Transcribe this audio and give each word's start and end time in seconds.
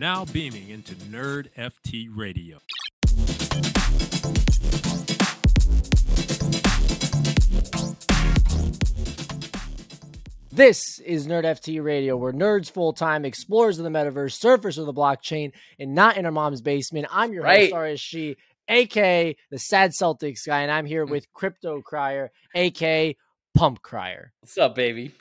now 0.00 0.24
beaming 0.24 0.70
into 0.70 0.94
Nerd 0.94 1.48
FT 1.58 2.08
Radio. 2.16 2.56
This 10.50 10.98
is 11.00 11.26
Nerd 11.26 11.44
FT 11.44 11.84
Radio, 11.84 12.16
where 12.16 12.32
nerds 12.32 12.70
full 12.70 12.94
time, 12.94 13.26
explorers 13.26 13.78
of 13.78 13.84
the 13.84 13.90
metaverse, 13.90 14.38
surfers 14.38 14.78
of 14.78 14.86
the 14.86 14.94
blockchain, 14.94 15.52
and 15.78 15.94
not 15.94 16.16
in 16.16 16.24
our 16.24 16.32
mom's 16.32 16.62
basement. 16.62 17.06
I'm 17.10 17.34
your 17.34 17.42
Right. 17.44 17.70
host, 17.70 17.74
RSG, 17.74 18.36
aka 18.68 19.36
the 19.50 19.58
Sad 19.58 19.90
Celtics 19.90 20.46
guy, 20.46 20.62
and 20.62 20.72
I'm 20.72 20.86
here 20.86 21.04
mm. 21.04 21.10
with 21.10 21.30
Crypto 21.34 21.82
Crier, 21.82 22.30
aka 22.54 23.18
Pump 23.54 23.82
Crier. 23.82 24.32
What's 24.40 24.56
up, 24.56 24.74
baby? 24.74 25.12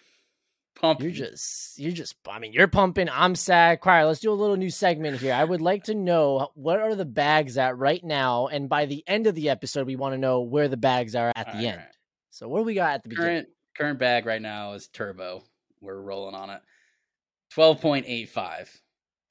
Pump. 0.79 1.01
You're 1.01 1.11
just, 1.11 1.77
you're 1.77 1.91
just, 1.91 2.15
I 2.27 2.39
mean, 2.39 2.53
you're 2.53 2.67
pumping. 2.67 3.09
I'm 3.09 3.35
sad. 3.35 3.81
Crier, 3.81 4.05
let's 4.05 4.19
do 4.19 4.31
a 4.31 4.33
little 4.33 4.55
new 4.55 4.69
segment 4.69 5.19
here. 5.19 5.33
I 5.33 5.43
would 5.43 5.61
like 5.61 5.85
to 5.85 5.95
know 5.95 6.49
what 6.55 6.79
are 6.79 6.95
the 6.95 7.05
bags 7.05 7.57
at 7.57 7.77
right 7.77 8.03
now, 8.03 8.47
and 8.47 8.69
by 8.69 8.85
the 8.85 9.03
end 9.07 9.27
of 9.27 9.35
the 9.35 9.49
episode, 9.49 9.87
we 9.87 9.95
want 9.95 10.13
to 10.13 10.17
know 10.17 10.41
where 10.41 10.67
the 10.67 10.77
bags 10.77 11.15
are 11.15 11.31
at 11.35 11.47
the 11.47 11.59
All 11.59 11.65
end. 11.65 11.81
So, 12.31 12.47
what 12.47 12.59
do 12.59 12.63
we 12.63 12.75
got 12.75 12.93
at 12.93 13.03
the 13.03 13.09
beginning? 13.09 13.29
Current 13.29 13.49
current 13.77 13.99
bag 13.99 14.25
right 14.25 14.41
now 14.41 14.73
is 14.73 14.87
turbo. 14.87 15.43
We're 15.81 16.01
rolling 16.01 16.35
on 16.35 16.49
it. 16.49 16.61
Twelve 17.51 17.81
point 17.81 18.05
eight 18.07 18.29
five. 18.29 18.69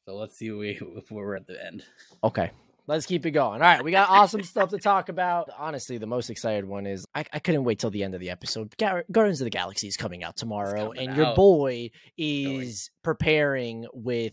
So 0.08 0.16
let's 0.16 0.36
see 0.36 0.48
if 0.80 1.10
we're 1.10 1.36
at 1.36 1.46
the 1.46 1.64
end. 1.64 1.84
Okay. 2.24 2.50
Let's 2.88 3.04
keep 3.04 3.26
it 3.26 3.32
going. 3.32 3.60
All 3.60 3.68
right, 3.68 3.84
we 3.84 3.90
got 3.90 4.08
awesome 4.08 4.42
stuff 4.42 4.70
to 4.70 4.78
talk 4.78 5.10
about. 5.10 5.50
Honestly, 5.58 5.98
the 5.98 6.06
most 6.06 6.30
excited 6.30 6.64
one 6.64 6.86
is 6.86 7.04
I, 7.14 7.24
I 7.34 7.38
couldn't 7.38 7.64
wait 7.64 7.78
till 7.78 7.90
the 7.90 8.02
end 8.02 8.14
of 8.14 8.20
the 8.20 8.30
episode. 8.30 8.74
Gar- 8.78 9.04
Guardians 9.12 9.42
of 9.42 9.44
the 9.44 9.50
Galaxy 9.50 9.88
is 9.88 9.96
coming 9.98 10.24
out 10.24 10.38
tomorrow, 10.38 10.88
coming 10.88 11.08
and 11.08 11.16
your 11.16 11.34
boy 11.34 11.90
is 12.16 12.90
preparing 13.04 13.86
with 13.92 14.32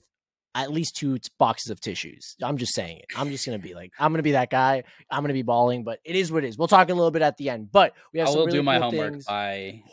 at 0.56 0.72
least 0.72 0.96
two 0.96 1.18
t- 1.18 1.30
boxes 1.38 1.70
of 1.70 1.82
tissues. 1.82 2.38
I'm 2.42 2.56
just 2.56 2.74
saying 2.74 3.00
it. 3.00 3.06
I'm 3.18 3.30
just 3.30 3.46
gonna 3.46 3.60
be 3.60 3.74
like, 3.74 3.92
I'm 4.00 4.14
gonna 4.14 4.24
be 4.24 4.32
that 4.32 4.50
guy. 4.50 4.86
I'm 5.12 5.22
gonna 5.22 5.34
be 5.34 5.42
bawling, 5.42 5.84
but 5.84 6.00
it 6.06 6.16
is 6.16 6.32
what 6.32 6.46
it 6.46 6.48
is. 6.48 6.58
We'll 6.58 6.70
talk 6.70 6.90
a 6.90 6.94
little 6.94 7.12
bit 7.12 7.24
at 7.24 7.36
the 7.36 7.50
end, 7.50 7.74
but 7.74 7.94
we 8.14 8.20
have 8.20 8.30
I 8.30 8.32
will 8.32 8.46
really 8.46 8.60
do 8.60 8.64
my 8.64 8.80
cool 8.80 8.92
homework 8.92 9.12
things. 9.12 9.26
by 9.26 9.84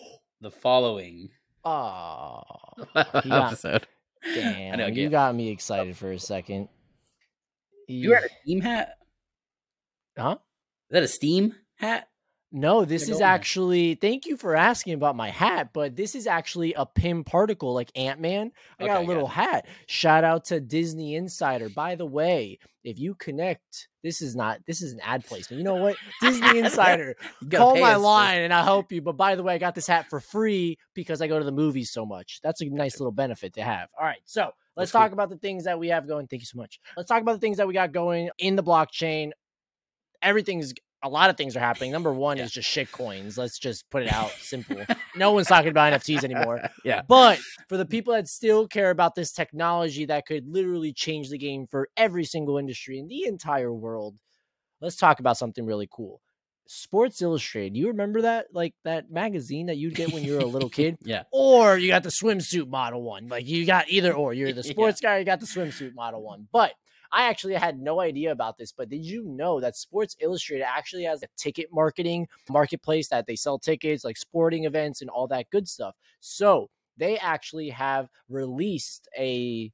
the 0.41 0.53
following 0.53 1.31
Oh, 1.65 2.43
got- 2.95 3.27
episode. 3.27 3.89
Damn! 4.35 4.79
know, 4.79 4.87
you 4.87 5.03
yeah. 5.05 5.09
got 5.09 5.35
me 5.35 5.49
excited 5.51 5.97
for 5.97 6.13
a 6.13 6.19
second. 6.21 6.69
You 7.95 8.11
wear 8.11 8.25
a 8.25 8.29
Steam 8.43 8.61
hat? 8.61 8.97
huh? 10.17 10.37
Is 10.91 10.95
that 10.95 11.03
a 11.03 11.09
Steam 11.09 11.55
hat? 11.77 12.09
No, 12.55 12.85
this 12.85 13.09
is 13.09 13.23
actually. 13.23 13.95
Thank 13.95 14.27
you 14.27 14.37
for 14.37 14.55
asking 14.55 14.93
about 14.93 15.17
my 15.17 15.31
hat, 15.31 15.71
but 15.73 15.97
this 15.97 16.15
is 16.15 16.27
actually 16.27 16.75
a 16.75 16.85
Pym 16.85 17.25
particle, 17.25 17.73
like 17.73 17.91
Ant 17.97 18.21
Man. 18.21 18.53
I 18.79 18.87
got 18.87 19.03
a 19.03 19.07
little 19.07 19.27
hat. 19.27 19.67
Shout 19.87 20.23
out 20.23 20.45
to 20.47 20.61
Disney 20.61 21.15
Insider. 21.15 21.71
By 21.71 21.95
the 21.95 22.05
way, 22.05 22.59
if 22.85 22.99
you 22.99 23.15
connect, 23.15 23.89
this 24.03 24.21
is 24.21 24.37
not. 24.37 24.61
This 24.67 24.83
is 24.83 24.93
an 24.93 25.01
ad 25.01 25.25
placement. 25.25 25.61
You 25.61 25.65
know 25.65 25.77
what? 25.77 25.97
Disney 26.21 26.59
Insider, 26.59 27.17
call 27.51 27.81
my 27.81 27.95
us 27.95 28.03
line 28.03 28.43
and 28.43 28.53
I'll 28.53 28.65
help 28.65 28.93
you. 28.93 29.01
But 29.01 29.17
by 29.17 29.35
the 29.35 29.43
way, 29.43 29.55
I 29.55 29.59
got 29.59 29.75
this 29.75 29.87
hat 29.87 30.11
for 30.11 30.21
free 30.21 30.77
because 30.95 31.23
I 31.23 31.29
go 31.29 31.39
to 31.39 31.45
the 31.47 31.53
movies 31.53 31.91
so 31.91 32.05
much. 32.05 32.41
That's 32.43 32.61
a 32.61 32.67
nice 32.67 33.01
little 33.01 33.13
benefit 33.13 33.55
to 33.55 33.63
have. 33.63 33.89
All 33.99 34.05
right, 34.05 34.21
so 34.27 34.51
let's 34.77 34.91
That's 34.91 34.93
cool. 34.93 35.01
talk 35.03 35.13
about 35.13 35.31
the 35.31 35.39
things 35.39 35.65
that 35.65 35.79
we 35.79 35.89
have 35.89 36.07
going. 36.07 36.27
Thank 36.27 36.43
you 36.43 36.47
so 36.47 36.59
much. 36.59 36.81
Let's 36.97 37.09
talk 37.09 37.23
about 37.23 37.33
the 37.33 37.39
things 37.39 37.57
that 37.59 37.67
we 37.67 37.75
got 37.75 37.93
going 37.93 38.31
in 38.39 38.57
the 38.57 38.63
blockchain. 38.63 39.31
Everything's 40.21 40.73
a 41.03 41.09
lot 41.09 41.31
of 41.31 41.37
things 41.37 41.57
are 41.57 41.61
happening. 41.61 41.91
Number 41.91 42.13
one 42.13 42.37
Yeah. 42.37 42.45
is 42.45 42.53
just 42.53 42.69
shit 42.69 42.93
coins. 42.93 43.37
Let's 43.37 43.59
just 43.59 43.89
put 43.91 44.05
it 44.05 44.13
out 44.13 44.31
simple. 44.31 44.77
no 45.17 45.33
one's 45.33 45.49
talking 45.49 45.71
about 45.71 45.93
NFTs 45.93 46.23
anymore. 46.23 46.63
yeah. 46.85 47.03
But 47.03 47.39
for 47.69 47.77
the 47.77 47.85
mm-hmm. 47.85 47.91
people 47.91 48.15
that 48.15 48.29
still 48.29 48.69
care 48.69 48.91
about 48.91 49.15
this 49.15 49.33
technology 49.33 50.05
that 50.07 50.27
could 50.27 50.47
literally 50.47 50.93
change 50.93 51.29
the 51.29 51.39
game 51.39 51.67
for 51.67 51.89
every 51.97 52.25
single 52.25 52.57
industry 52.57 52.99
in 52.99 53.09
the 53.09 53.27
entire 53.27 53.73
world, 53.73 54.17
let's 54.81 54.97
talk 54.97 55.19
about 55.19 55.37
something 55.37 55.67
really 55.67 55.89
cool. 55.91 56.21
Sports 56.67 57.21
Illustrated. 57.23 57.77
You 57.77 57.89
remember 57.89 58.23
that? 58.23 58.47
Like 58.53 58.75
that 58.85 59.11
magazine 59.11 59.67
that 59.67 59.77
you'd 59.77 59.95
get 59.95 60.13
when 60.13 60.25
you 60.25 60.35
were 60.35 60.41
a 60.41 60.45
little 60.47 60.69
kid? 60.81 60.97
Yeah. 61.03 61.25
Or 61.33 61.77
you 61.77 61.89
got 61.89 62.03
the 62.03 62.09
swimsuit 62.11 62.69
model 62.69 63.03
one. 63.03 63.29
Like 63.29 63.47
you 63.47 63.67
got 63.67 63.89
either 63.89 64.13
or. 64.13 64.33
You're 64.33 64.53
the 64.53 64.63
Yeah. 64.65 64.73
sports 64.73 65.01
guy, 65.01 65.19
you 65.19 65.25
got 65.25 65.41
the 65.41 65.47
swimsuit 65.47 65.95
model 65.95 66.23
one. 66.23 66.49
But 66.53 66.73
I 67.15 67.25
actually 67.29 67.55
had 67.55 67.79
no 67.79 68.01
idea 68.01 68.33
about 68.33 68.57
this, 68.57 68.73
but 68.73 68.89
did 68.89 69.05
you 69.05 69.23
know 69.25 69.61
that 69.61 69.77
Sports 69.77 70.17
Illustrated 70.19 70.65
actually 70.67 71.03
has 71.05 71.23
a 71.23 71.27
ticket 71.37 71.69
marketing 71.71 72.27
marketplace 72.49 73.09
that 73.09 73.27
they 73.27 73.37
sell 73.37 73.59
tickets, 73.59 74.03
like 74.03 74.17
sporting 74.17 74.65
events 74.65 75.03
and 75.03 75.11
all 75.11 75.27
that 75.29 75.51
good 75.51 75.69
stuff? 75.69 75.95
So 76.21 76.71
they 76.97 77.19
actually 77.19 77.69
have 77.69 78.09
released 78.31 79.09
a 79.19 79.71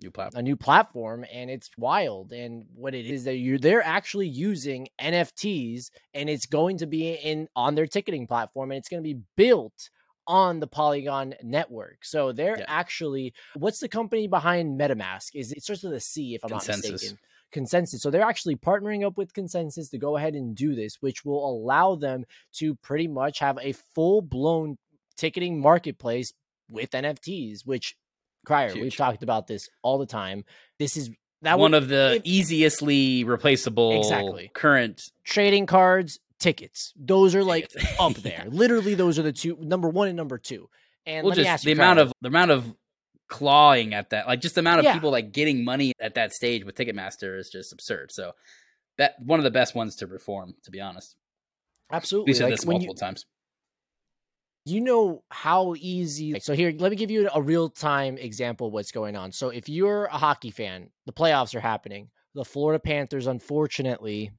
New 0.00 0.10
platform. 0.12 0.38
a 0.38 0.42
new 0.42 0.56
platform 0.56 1.24
and 1.32 1.50
it's 1.50 1.70
wild 1.76 2.32
and 2.32 2.64
what 2.74 2.94
it 2.94 3.06
is 3.06 3.24
that 3.24 3.36
you're 3.38 3.58
they're 3.58 3.82
actually 3.84 4.28
using 4.28 4.86
NFTs 5.00 5.90
and 6.14 6.30
it's 6.30 6.46
going 6.46 6.78
to 6.78 6.86
be 6.86 7.14
in 7.14 7.48
on 7.56 7.74
their 7.74 7.86
ticketing 7.88 8.26
platform 8.28 8.70
and 8.70 8.78
it's 8.78 8.88
going 8.88 9.02
to 9.02 9.14
be 9.14 9.20
built 9.36 9.90
on 10.28 10.60
the 10.60 10.66
Polygon 10.68 11.34
network. 11.42 12.04
So 12.04 12.30
they're 12.32 12.58
Yeah. 12.58 12.64
actually 12.68 13.34
what's 13.56 13.80
the 13.80 13.88
company 13.88 14.28
behind 14.28 14.78
MetaMask? 14.78 15.30
Is 15.34 15.50
it 15.52 15.62
starts 15.64 15.82
with 15.82 15.94
a 15.94 16.00
C 16.00 16.34
if 16.36 16.44
I'm 16.44 16.50
not 16.52 16.62
ConsenSys. 16.62 16.92
mistaken. 16.92 17.18
ConsenSys. 17.52 17.98
So 18.00 18.10
they're 18.10 18.22
actually 18.22 18.56
partnering 18.56 19.04
up 19.04 19.16
with 19.16 19.32
ConsenSys 19.32 19.90
to 19.90 19.98
go 19.98 20.16
ahead 20.16 20.34
and 20.34 20.54
do 20.54 20.74
this, 20.76 20.98
which 21.00 21.24
will 21.24 21.44
allow 21.44 21.94
them 21.96 22.24
to 22.58 22.74
pretty 22.76 23.08
much 23.08 23.38
have 23.40 23.58
a 23.60 23.72
full 23.72 24.20
blown 24.20 24.76
ticketing 25.16 25.58
marketplace 25.60 26.32
with 26.70 26.90
NFTs, 26.90 27.66
which 27.66 27.96
Crier, 28.48 28.74
we've 28.74 28.96
talked 28.96 29.22
about 29.22 29.46
this 29.46 29.68
all 29.82 29.98
the 29.98 30.06
time. 30.06 30.44
This 30.78 30.96
is 30.96 31.10
that 31.42 31.58
One 31.58 31.70
would, 31.72 31.82
of 31.84 31.88
the 31.88 32.16
if- 32.16 32.22
easiestly 32.24 33.22
replaceable 33.24 33.98
Exactly. 33.98 34.50
current 34.54 35.00
trading 35.22 35.66
cards, 35.66 36.18
tickets. 36.40 36.92
Those 36.96 37.34
are 37.34 37.44
like 37.44 37.70
up 38.00 38.14
there. 38.14 38.46
Literally, 38.48 38.94
those 38.94 39.18
are 39.18 39.22
the 39.22 39.32
two 39.32 39.56
number 39.60 39.88
one 39.88 40.08
and 40.08 40.16
number 40.16 40.38
two. 40.38 40.68
And 41.06 41.24
well, 41.24 41.30
let 41.30 41.38
me 41.38 41.44
just 41.44 41.52
ask 41.54 41.64
the 41.64 41.72
amount 41.72 42.00
of 42.00 42.12
the 42.20 42.28
amount 42.28 42.50
of 42.50 42.66
clawing 43.28 43.94
at 43.94 44.10
that, 44.10 44.26
like 44.26 44.40
just 44.40 44.54
the 44.54 44.60
amount 44.60 44.78
of 44.80 44.84
Yeah. 44.84 44.94
people 44.94 45.10
like 45.10 45.32
getting 45.32 45.64
money 45.64 45.92
at 46.00 46.14
that 46.14 46.32
stage 46.32 46.64
with 46.64 46.74
Ticketmaster 46.74 47.38
is 47.38 47.50
just 47.50 47.72
absurd. 47.72 48.10
So 48.12 48.32
that 48.96 49.14
one 49.20 49.38
of 49.38 49.44
the 49.44 49.50
best 49.50 49.74
ones 49.74 49.96
to 49.96 50.06
reform, 50.06 50.54
to 50.64 50.70
be 50.70 50.80
honest. 50.80 51.14
absolutely 51.92 52.30
We 52.30 52.34
said 52.34 52.44
like, 52.44 52.54
this 52.54 52.66
multiple 52.66 52.94
you, 52.94 52.98
times. 53.00 53.24
You 54.68 54.80
know 54.80 55.22
how 55.30 55.74
easy 55.78 56.38
so 56.40 56.54
here 56.54 56.72
let 56.78 56.90
me 56.90 56.96
give 56.96 57.10
you 57.10 57.28
a 57.34 57.42
real 57.42 57.68
time 57.68 58.18
example 58.18 58.70
what's 58.70 58.92
going 58.92 59.16
on. 59.16 59.32
So 59.32 59.48
if 59.50 59.68
you're 59.68 60.06
a 60.06 60.18
hockey 60.18 60.50
fan 60.50 60.90
the 61.06 61.12
playoffs 61.12 61.54
are 61.54 61.60
happening. 61.60 62.10
The 62.34 62.44
florida 62.44 62.78
panthers 62.78 63.26
unfortunately 63.26 64.30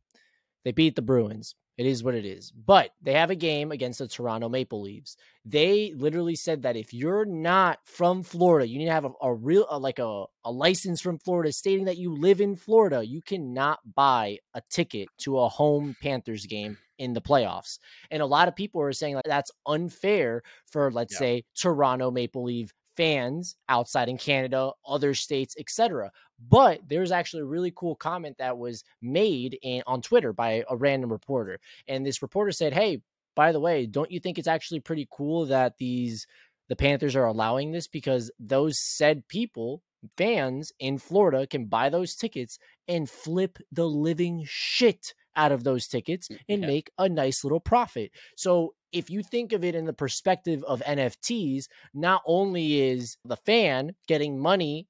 they 0.64 0.72
beat 0.72 0.96
the 0.96 1.02
bruins 1.02 1.56
it 1.80 1.86
is 1.86 2.04
what 2.04 2.14
it 2.14 2.26
is. 2.26 2.52
But 2.52 2.92
they 3.02 3.14
have 3.14 3.30
a 3.32 3.36
game 3.36 3.72
against 3.72 4.00
the 4.00 4.08
toronto 4.08 4.50
maple 4.50 4.82
leafs. 4.82 5.16
They 5.46 5.94
literally 5.96 6.36
said 6.36 6.64
that 6.64 6.76
if 6.76 6.94
you're 6.94 7.26
not 7.26 7.80
from 7.86 8.22
florida 8.22 8.68
you 8.68 8.78
need 8.78 8.86
to 8.86 8.92
have 8.92 9.06
a, 9.06 9.12
a 9.22 9.34
real 9.34 9.66
a, 9.70 9.80
like 9.80 9.98
a, 9.98 10.26
a 10.44 10.52
license 10.52 11.00
from 11.00 11.18
florida 11.18 11.52
stating 11.54 11.86
that 11.86 11.98
you 11.98 12.14
live 12.14 12.42
in 12.42 12.56
florida 12.56 13.02
you 13.04 13.22
cannot 13.22 13.80
buy 13.96 14.38
a 14.54 14.62
ticket 14.70 15.08
to 15.20 15.40
a 15.40 15.48
home 15.48 15.96
panthers 16.02 16.46
game 16.46 16.78
in 17.00 17.14
the 17.14 17.22
playoffs. 17.22 17.80
And 18.12 18.22
a 18.22 18.26
lot 18.26 18.50
of 18.50 18.56
people 18.58 18.82
are 18.82 18.92
saying 18.94 19.16
like 19.16 19.24
that's 19.24 19.52
unfair 19.66 20.44
for 20.70 20.92
let's 20.92 21.14
Yeah. 21.14 21.20
say 21.20 21.44
Toronto 21.56 22.12
Maple 22.12 22.44
Leaf 22.44 22.74
fans 23.00 23.56
outside 23.70 24.10
in 24.10 24.18
Canada, 24.18 24.72
other 24.86 25.14
states, 25.14 25.56
etc. 25.58 26.12
But 26.50 26.82
there's 26.90 27.12
actually 27.12 27.44
a 27.44 27.46
really 27.56 27.72
cool 27.76 27.96
comment 27.96 28.38
that 28.40 28.58
was 28.58 28.84
made 29.02 29.58
in, 29.62 29.84
on 29.88 30.02
Twitter 30.02 30.34
by 30.34 30.64
a 30.70 30.76
random 30.76 31.12
reporter. 31.12 31.60
And 31.88 32.06
this 32.06 32.22
reporter 32.22 32.52
said, 32.52 32.74
"Hey, 32.74 33.02
by 33.36 33.52
the 33.54 33.60
way, 33.62 33.86
don't 33.86 34.12
you 34.12 34.20
think 34.20 34.38
it's 34.38 34.48
actually 34.56 34.82
pretty 34.82 35.08
cool 35.12 35.46
that 35.48 35.78
these 35.78 36.28
the 36.68 36.76
Panthers 36.76 37.16
are 37.16 37.26
allowing 37.26 37.72
this 37.72 37.88
because 37.88 38.32
those 38.40 38.78
said 38.80 39.28
people 39.28 39.82
fans 40.18 40.72
in 40.80 40.98
Florida 40.98 41.46
can 41.48 41.66
buy 41.66 41.90
those 41.90 42.16
tickets 42.16 42.58
and 42.88 43.10
flip 43.10 43.58
the 43.72 43.86
living 43.86 44.44
shit 44.48 45.14
out 45.36 45.52
of 45.52 45.64
those 45.64 45.88
tickets 45.88 46.30
and 46.50 46.62
Yeah. 46.62 46.68
make 46.68 46.92
a 46.98 47.10
nice 47.10 47.44
little 47.44 47.60
profit. 47.60 48.12
So 48.36 48.76
if 48.92 49.10
you 49.10 49.24
think 49.24 49.54
of 49.54 49.64
it 49.64 49.76
in 49.76 49.86
the 49.86 49.94
perspective 49.94 50.64
of 50.66 50.82
NFTs, 50.86 51.68
not 51.94 52.22
only 52.26 52.82
is 52.82 53.18
the 53.26 53.38
fan 53.38 53.96
getting 54.08 54.40
money, 54.40 54.88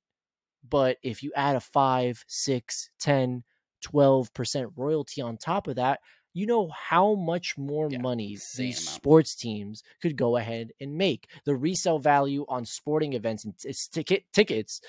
but 0.67 0.97
if 1.03 1.23
you 1.23 1.31
add 1.35 1.55
a 1.55 1.59
5, 1.61 2.23
6, 2.27 2.89
10, 2.99 3.43
12% 3.81 4.71
royalty 4.75 5.21
on 5.21 5.37
top 5.37 5.67
of 5.67 5.75
that, 5.75 5.99
you 6.33 6.45
know 6.45 6.69
how 6.69 7.15
much 7.15 7.57
more 7.57 7.89
Yeah, 7.89 7.97
money 7.99 8.41
these 8.53 8.79
amount. 8.79 9.01
sports 9.01 9.35
teams 9.35 9.83
could 10.01 10.15
go 10.17 10.37
ahead 10.37 10.71
and 10.79 10.95
make. 10.97 11.27
The 11.45 11.55
resale 11.55 11.99
value 11.99 12.45
on 12.47 12.65
sporting 12.65 13.13
events 13.13 13.45
and 13.45 13.57
t- 13.57 13.73
ticket 13.91 14.25
tickets 14.33 14.81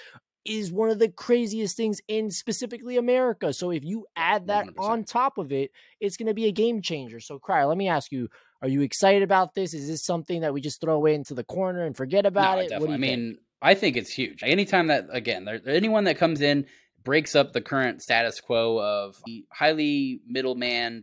is 0.44 0.72
one 0.72 0.90
of 0.90 0.98
the 0.98 1.08
craziest 1.08 1.76
things 1.76 2.00
in 2.08 2.30
specifically 2.30 2.96
America. 2.96 3.52
So 3.52 3.70
if 3.70 3.84
you 3.84 4.06
add 4.16 4.46
that 4.48 4.66
100%. 4.66 4.74
on 4.78 5.04
top 5.04 5.38
of 5.38 5.52
it, 5.52 5.70
it's 6.00 6.16
going 6.16 6.28
to 6.28 6.34
be 6.34 6.46
a 6.46 6.52
game 6.52 6.80
changer. 6.82 7.20
So 7.20 7.38
Crier, 7.38 7.66
let 7.66 7.76
me 7.78 7.88
ask 7.88 8.10
you, 8.10 8.28
are 8.62 8.68
you 8.68 8.82
excited 8.82 9.22
about 9.22 9.54
this? 9.54 9.74
Is 9.74 9.88
this 9.88 10.04
something 10.04 10.42
that 10.42 10.52
we 10.52 10.60
just 10.60 10.80
throw 10.80 10.94
away 10.94 11.14
into 11.14 11.34
the 11.34 11.44
corner 11.44 11.84
and 11.84 11.96
forget 11.96 12.26
about 12.26 12.56
no, 12.56 12.62
it? 12.62 12.68
definitely. 12.68 12.88
What 12.88 12.94
I 12.94 12.96
do 12.98 13.02
you 13.04 13.10
think? 13.10 13.22
mean, 13.22 13.38
I 13.62 13.74
think 13.74 13.96
it's 13.96 14.10
huge. 14.10 14.42
Anytime 14.42 14.88
that 14.88 15.06
again, 15.10 15.44
there, 15.44 15.60
anyone 15.66 16.04
that 16.04 16.18
comes 16.18 16.40
in 16.40 16.66
breaks 17.02 17.34
up 17.34 17.52
the 17.52 17.60
current 17.60 18.02
status 18.02 18.40
quo 18.40 18.78
of 18.78 19.22
highly 19.50 20.20
middleman 20.26 21.02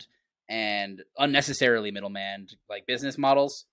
and 0.50 1.04
unnecessarily 1.18 1.92
middleman 1.92 2.48
like 2.70 2.86
business 2.86 3.18
models, 3.18 3.66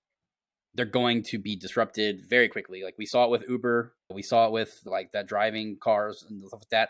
they're 0.75 0.86
going 0.86 1.22
to 1.22 1.38
be 1.38 1.56
disrupted 1.56 2.22
very 2.28 2.48
quickly. 2.48 2.82
Like 2.82 2.96
we 2.98 3.06
saw 3.06 3.25
it 3.25 3.31
with 3.31 3.48
Uber, 3.48 3.94
we 4.12 4.22
saw 4.22 4.46
it 4.46 4.52
with 4.52 4.81
like 4.84 5.12
that 5.12 5.26
driving 5.26 5.76
cars 5.81 6.25
and 6.28 6.46
stuff 6.46 6.60
like 6.60 6.70
that. 6.70 6.88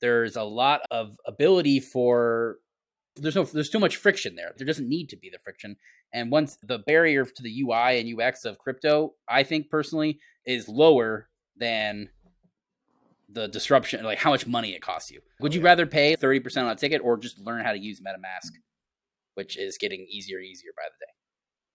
There's 0.00 0.36
a 0.36 0.42
lot 0.42 0.82
of 0.90 1.16
ability 1.26 1.80
for 1.80 2.58
there's 3.16 3.34
no 3.34 3.44
there's 3.44 3.70
too 3.70 3.78
much 3.78 3.96
friction 3.96 4.36
there. 4.36 4.52
There 4.56 4.66
doesn't 4.66 4.88
need 4.88 5.08
to 5.10 5.16
be 5.16 5.30
the 5.30 5.38
friction. 5.38 5.76
And 6.12 6.30
once 6.30 6.56
the 6.62 6.78
barrier 6.78 7.24
to 7.24 7.42
the 7.42 7.62
UI 7.62 8.00
and 8.00 8.20
UX 8.20 8.44
of 8.44 8.58
crypto, 8.58 9.14
I 9.28 9.42
think 9.42 9.70
personally, 9.70 10.20
is 10.44 10.68
lower 10.68 11.28
than 11.56 12.10
the 13.28 13.48
disruption, 13.48 14.04
like 14.04 14.18
how 14.18 14.30
much 14.30 14.46
money 14.46 14.70
it 14.70 14.82
costs 14.82 15.10
you. 15.10 15.20
Would 15.40 15.54
you 15.54 15.60
rather 15.60 15.86
pay 15.86 16.16
30% 16.16 16.62
on 16.62 16.70
a 16.70 16.76
ticket 16.76 17.02
or 17.02 17.18
just 17.18 17.38
learn 17.40 17.64
how 17.64 17.72
to 17.72 17.78
use 17.78 18.00
MetaMask, 18.00 18.50
which 19.34 19.58
is 19.58 19.78
getting 19.78 20.06
easier 20.08 20.38
and 20.38 20.46
easier 20.46 20.70
by 20.76 20.84
the 20.84 21.04
day? 21.04 21.12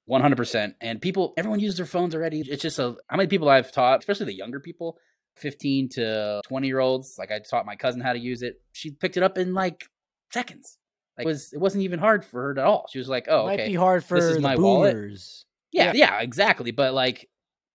100%. 0.10 0.76
And 0.82 1.02
people, 1.02 1.34
everyone 1.38 1.60
uses 1.60 1.78
their 1.78 1.86
phones 1.86 2.16
already. 2.16 2.42
It's 2.42 2.62
just 2.62 2.80
a, 2.80 2.96
how 3.08 3.18
many 3.18 3.28
people 3.28 3.50
I've 3.50 3.72
taught, 3.72 4.00
especially 4.00 4.28
the 4.28 4.36
younger 4.36 4.60
people, 4.60 4.98
15 5.38 5.90
to 5.90 6.42
20 6.48 6.68
year 6.68 6.80
olds. 6.80 7.16
Like 7.20 7.32
I 7.32 7.40
taught 7.40 7.66
my 7.66 7.76
cousin 7.76 8.02
how 8.02 8.14
to 8.14 8.20
use 8.20 8.42
it. 8.42 8.56
She 8.72 8.92
picked 8.92 9.18
it 9.18 9.24
up 9.24 9.38
in 9.38 9.54
like 9.54 9.86
seconds. 10.32 10.78
Like 11.18 11.26
it 11.26 11.28
was 11.28 11.54
it 11.54 11.60
wasn't 11.60 11.84
even 11.84 12.00
hard 12.00 12.24
for 12.26 12.44
her 12.44 12.52
at 12.52 12.58
all. 12.58 12.86
She 12.92 12.98
was 12.98 13.10
like, 13.10 13.28
"Oh, 13.30 13.46
Might 13.46 13.60
okay, 13.60 13.70
be 13.70 13.76
hard 13.76 14.04
for 14.04 14.16
this 14.16 14.26
is 14.30 14.36
the 14.36 14.42
my 14.42 14.56
wallet. 14.56 14.94
boomers. 14.94 15.46
yeah, 15.72 15.92
yeah, 15.94 16.20
exactly." 16.22 16.72
But 16.72 16.94
like, 16.94 17.30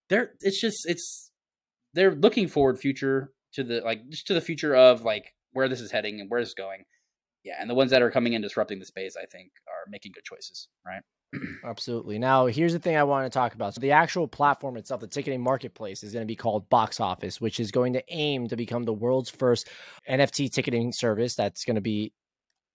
they're 0.08 0.32
it's 0.40 0.60
just 0.60 0.88
it's 0.88 1.30
they're 1.94 2.14
looking 2.14 2.48
forward 2.48 2.78
future 2.78 3.32
to 3.54 3.62
the 3.64 3.80
like 3.82 4.08
just 4.08 4.26
to 4.28 4.34
the 4.34 4.40
future 4.40 4.74
of 4.74 5.02
like 5.02 5.34
where 5.52 5.68
this 5.68 5.80
is 5.80 5.90
heading 5.90 6.20
and 6.20 6.30
where 6.30 6.40
it's 6.40 6.54
going. 6.54 6.84
Yeah, 7.44 7.56
and 7.60 7.70
the 7.70 7.74
ones 7.74 7.90
that 7.92 8.02
are 8.02 8.10
coming 8.10 8.32
in 8.32 8.42
disrupting 8.42 8.80
the 8.80 8.86
space, 8.86 9.16
I 9.16 9.26
think, 9.26 9.52
are 9.68 9.88
making 9.88 10.12
good 10.14 10.24
choices. 10.24 10.68
Right. 10.84 11.02
Absolutely. 11.64 12.18
Now, 12.18 12.46
here's 12.46 12.72
the 12.72 12.78
thing 12.78 12.96
I 12.96 13.04
want 13.04 13.24
to 13.30 13.30
talk 13.36 13.54
about. 13.54 13.74
So, 13.74 13.80
the 13.80 13.92
actual 13.92 14.26
platform 14.26 14.76
itself, 14.76 15.00
the 15.00 15.06
ticketing 15.06 15.40
marketplace, 15.42 16.02
is 16.02 16.12
going 16.12 16.24
to 16.24 16.26
be 16.26 16.36
called 16.36 16.68
Box 16.68 16.98
Office, 17.00 17.40
which 17.40 17.60
is 17.60 17.70
going 17.70 17.92
to 17.92 18.02
aim 18.08 18.48
to 18.48 18.56
become 18.56 18.84
the 18.84 18.92
world's 18.92 19.30
first 19.30 19.68
NFT 20.08 20.50
ticketing 20.50 20.92
service 20.92 21.34
that's 21.36 21.64
going 21.64 21.76
to 21.76 21.80
be 21.80 22.12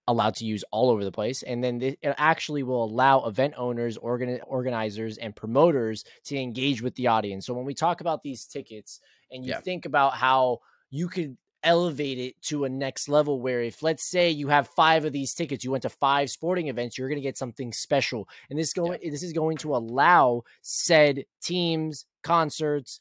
allowed 0.07 0.35
to 0.35 0.45
use 0.45 0.63
all 0.71 0.89
over 0.89 1.03
the 1.03 1.11
place. 1.11 1.43
And 1.43 1.63
then 1.63 1.81
it 1.81 1.99
actually 2.03 2.63
will 2.63 2.83
allow 2.83 3.25
event 3.25 3.53
owners, 3.57 3.97
organ- 3.97 4.41
organizers, 4.47 5.17
and 5.17 5.35
promoters 5.35 6.03
to 6.25 6.37
engage 6.37 6.81
with 6.81 6.95
the 6.95 7.07
audience. 7.07 7.45
So, 7.45 7.53
when 7.53 7.65
we 7.65 7.73
talk 7.73 8.01
about 8.01 8.23
these 8.23 8.45
tickets 8.45 8.99
and 9.31 9.45
you 9.45 9.51
Yeah. 9.51 9.61
think 9.61 9.85
about 9.85 10.13
how 10.13 10.59
you 10.89 11.07
could 11.07 11.37
elevate 11.63 12.17
it 12.17 12.41
to 12.41 12.65
a 12.65 12.69
next 12.69 13.07
level 13.07 13.39
where 13.39 13.61
if 13.61 13.83
let's 13.83 14.09
say 14.09 14.31
you 14.31 14.47
have 14.47 14.67
five 14.69 15.05
of 15.05 15.13
these 15.13 15.33
tickets 15.35 15.63
you 15.63 15.69
went 15.69 15.83
to 15.83 15.89
five 15.89 16.27
sporting 16.27 16.69
events 16.69 16.97
you're 16.97 17.07
going 17.07 17.21
to 17.21 17.21
get 17.21 17.37
something 17.37 17.71
special 17.71 18.27
and 18.49 18.57
this 18.57 18.73
going 18.73 18.99
this 19.03 19.21
is 19.21 19.31
going 19.31 19.55
to 19.55 19.75
allow 19.75 20.41
said 20.63 21.23
teams 21.39 22.07
concerts 22.23 22.99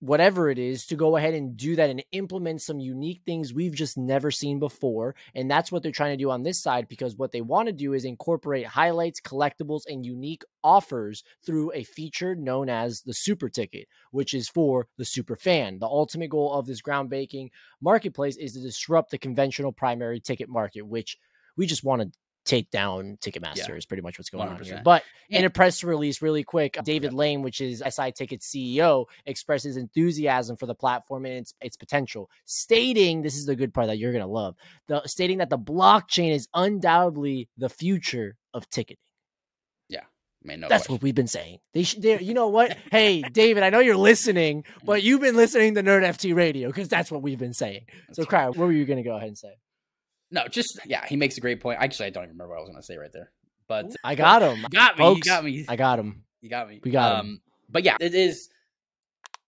whatever 0.00 0.50
it 0.50 0.58
is 0.58 0.86
to 0.86 0.96
go 0.96 1.16
ahead 1.16 1.34
and 1.34 1.56
do 1.56 1.76
that 1.76 1.90
and 1.90 2.04
implement 2.12 2.60
some 2.60 2.78
unique 2.78 3.22
things 3.24 3.54
we've 3.54 3.74
just 3.74 3.96
never 3.96 4.30
seen 4.30 4.58
before. 4.58 5.14
And 5.34 5.50
that's 5.50 5.72
what 5.72 5.82
they're 5.82 5.92
trying 5.92 6.16
to 6.16 6.22
do 6.22 6.30
on 6.30 6.42
this 6.42 6.62
side 6.62 6.88
because 6.88 7.16
what 7.16 7.32
they 7.32 7.40
want 7.40 7.68
to 7.68 7.72
do 7.72 7.92
is 7.92 8.04
incorporate 8.04 8.66
highlights 8.66 9.20
collectibles 9.20 9.82
and 9.86 10.04
unique 10.04 10.42
offers 10.62 11.24
through 11.44 11.72
a 11.72 11.84
feature 11.84 12.34
known 12.34 12.68
as 12.68 13.02
the 13.02 13.14
super 13.14 13.48
ticket 13.48 13.86
which 14.10 14.34
is 14.34 14.48
for 14.48 14.88
the 14.98 15.04
super 15.04 15.36
fan. 15.36 15.78
The 15.78 15.86
ultimate 15.86 16.30
goal 16.30 16.52
of 16.52 16.66
this 16.66 16.82
groundbreaking 16.82 17.50
marketplace 17.80 18.36
is 18.36 18.52
to 18.52 18.60
disrupt 18.60 19.10
the 19.10 19.18
conventional 19.18 19.72
primary 19.72 20.20
ticket 20.20 20.48
market 20.48 20.82
which 20.82 21.16
we 21.56 21.66
just 21.66 21.84
want 21.84 22.02
to 22.02 22.10
take 22.46 22.70
down 22.70 23.18
Ticketmaster 23.20 23.76
is 23.76 23.84
pretty 23.84 24.02
much 24.02 24.18
what's 24.18 24.30
going 24.30 24.48
on 24.48 24.62
here. 24.62 24.76
100%. 24.76 24.84
But 24.84 25.02
in 25.28 25.44
a 25.44 25.50
press 25.50 25.84
release, 25.84 26.22
really 26.22 26.44
quick, 26.44 26.78
David 26.84 27.12
Lane, 27.12 27.42
which 27.42 27.60
is 27.60 27.82
SI 27.86 28.12
Ticket's 28.12 28.46
CEO, 28.50 29.04
expresses 29.26 29.76
enthusiasm 29.76 30.56
for 30.56 30.66
the 30.66 30.74
platform 30.74 31.26
and 31.26 31.34
its 31.34 31.52
its 31.60 31.76
potential, 31.76 32.30
stating 32.44 33.22
this 33.22 33.36
is 33.36 33.44
the 33.46 33.56
good 33.56 33.74
part 33.74 33.88
that 33.88 33.98
you're 33.98 34.12
gonna 34.12 34.26
love. 34.26 34.54
The 34.88 35.02
stating 35.06 35.38
that 35.38 35.50
the 35.50 35.58
blockchain 35.58 36.32
is 36.32 36.48
undoubtedly 36.54 37.48
the 37.58 37.68
future 37.68 38.36
of 38.54 38.70
ticketing. 38.70 38.96
Yeah. 39.88 40.04
Man, 40.44 40.60
no 40.60 40.68
That's 40.68 40.82
question. 40.82 40.94
what 40.94 41.02
we've 41.02 41.14
been 41.14 41.26
saying. 41.26 41.58
They 41.74 41.82
should. 41.82 42.02
they're- 42.02 42.20
You 42.20 42.34
know 42.40 42.48
what? 42.48 42.76
hey, 42.92 43.22
David, 43.22 43.64
I 43.64 43.70
know 43.70 43.80
you're 43.80 43.96
listening, 43.96 44.64
but 44.84 45.02
you've 45.02 45.20
been 45.20 45.34
listening 45.36 45.74
to 45.74 45.82
Nerd 45.82 46.02
FT 46.04 46.34
Radio 46.36 46.68
because 46.68 46.88
that's 46.88 47.10
what 47.10 47.22
we've 47.22 47.38
been 47.38 47.52
saying. 47.54 47.86
So, 48.12 48.24
Crier, 48.24 48.48
what 48.50 48.58
were 48.58 48.72
you 48.72 48.84
gonna 48.84 49.02
go 49.02 49.16
ahead 49.16 49.28
and 49.28 49.36
say? 49.38 49.56
No, 50.30 50.46
just 50.48 50.80
yeah, 50.86 51.06
he 51.06 51.16
makes 51.16 51.36
a 51.36 51.40
great 51.40 51.60
point. 51.60 51.78
Actually, 51.80 52.06
I 52.06 52.10
don't 52.10 52.24
even 52.24 52.34
remember 52.34 52.54
what 52.54 52.58
I 52.58 52.60
was 52.62 52.70
going 52.70 52.80
to 52.80 52.86
say 52.86 52.96
right 52.96 53.12
there. 53.12 53.30
But 53.68 53.94
I 54.04 54.14
got 54.14 54.42
him. 54.42 54.58
you 54.58 54.68
got 54.68 54.98
me. 54.98 55.04
Folks, 55.04 55.18
you 55.18 55.24
got 55.24 55.44
me. 55.44 55.64
I 55.68 55.76
got 55.76 55.98
him. 55.98 56.24
You 56.40 56.50
got 56.50 56.68
me. 56.68 56.80
We 56.82 56.90
got 56.90 57.20
um, 57.20 57.40
But 57.68 57.84
yeah, 57.84 57.96
it 58.00 58.14
is. 58.14 58.48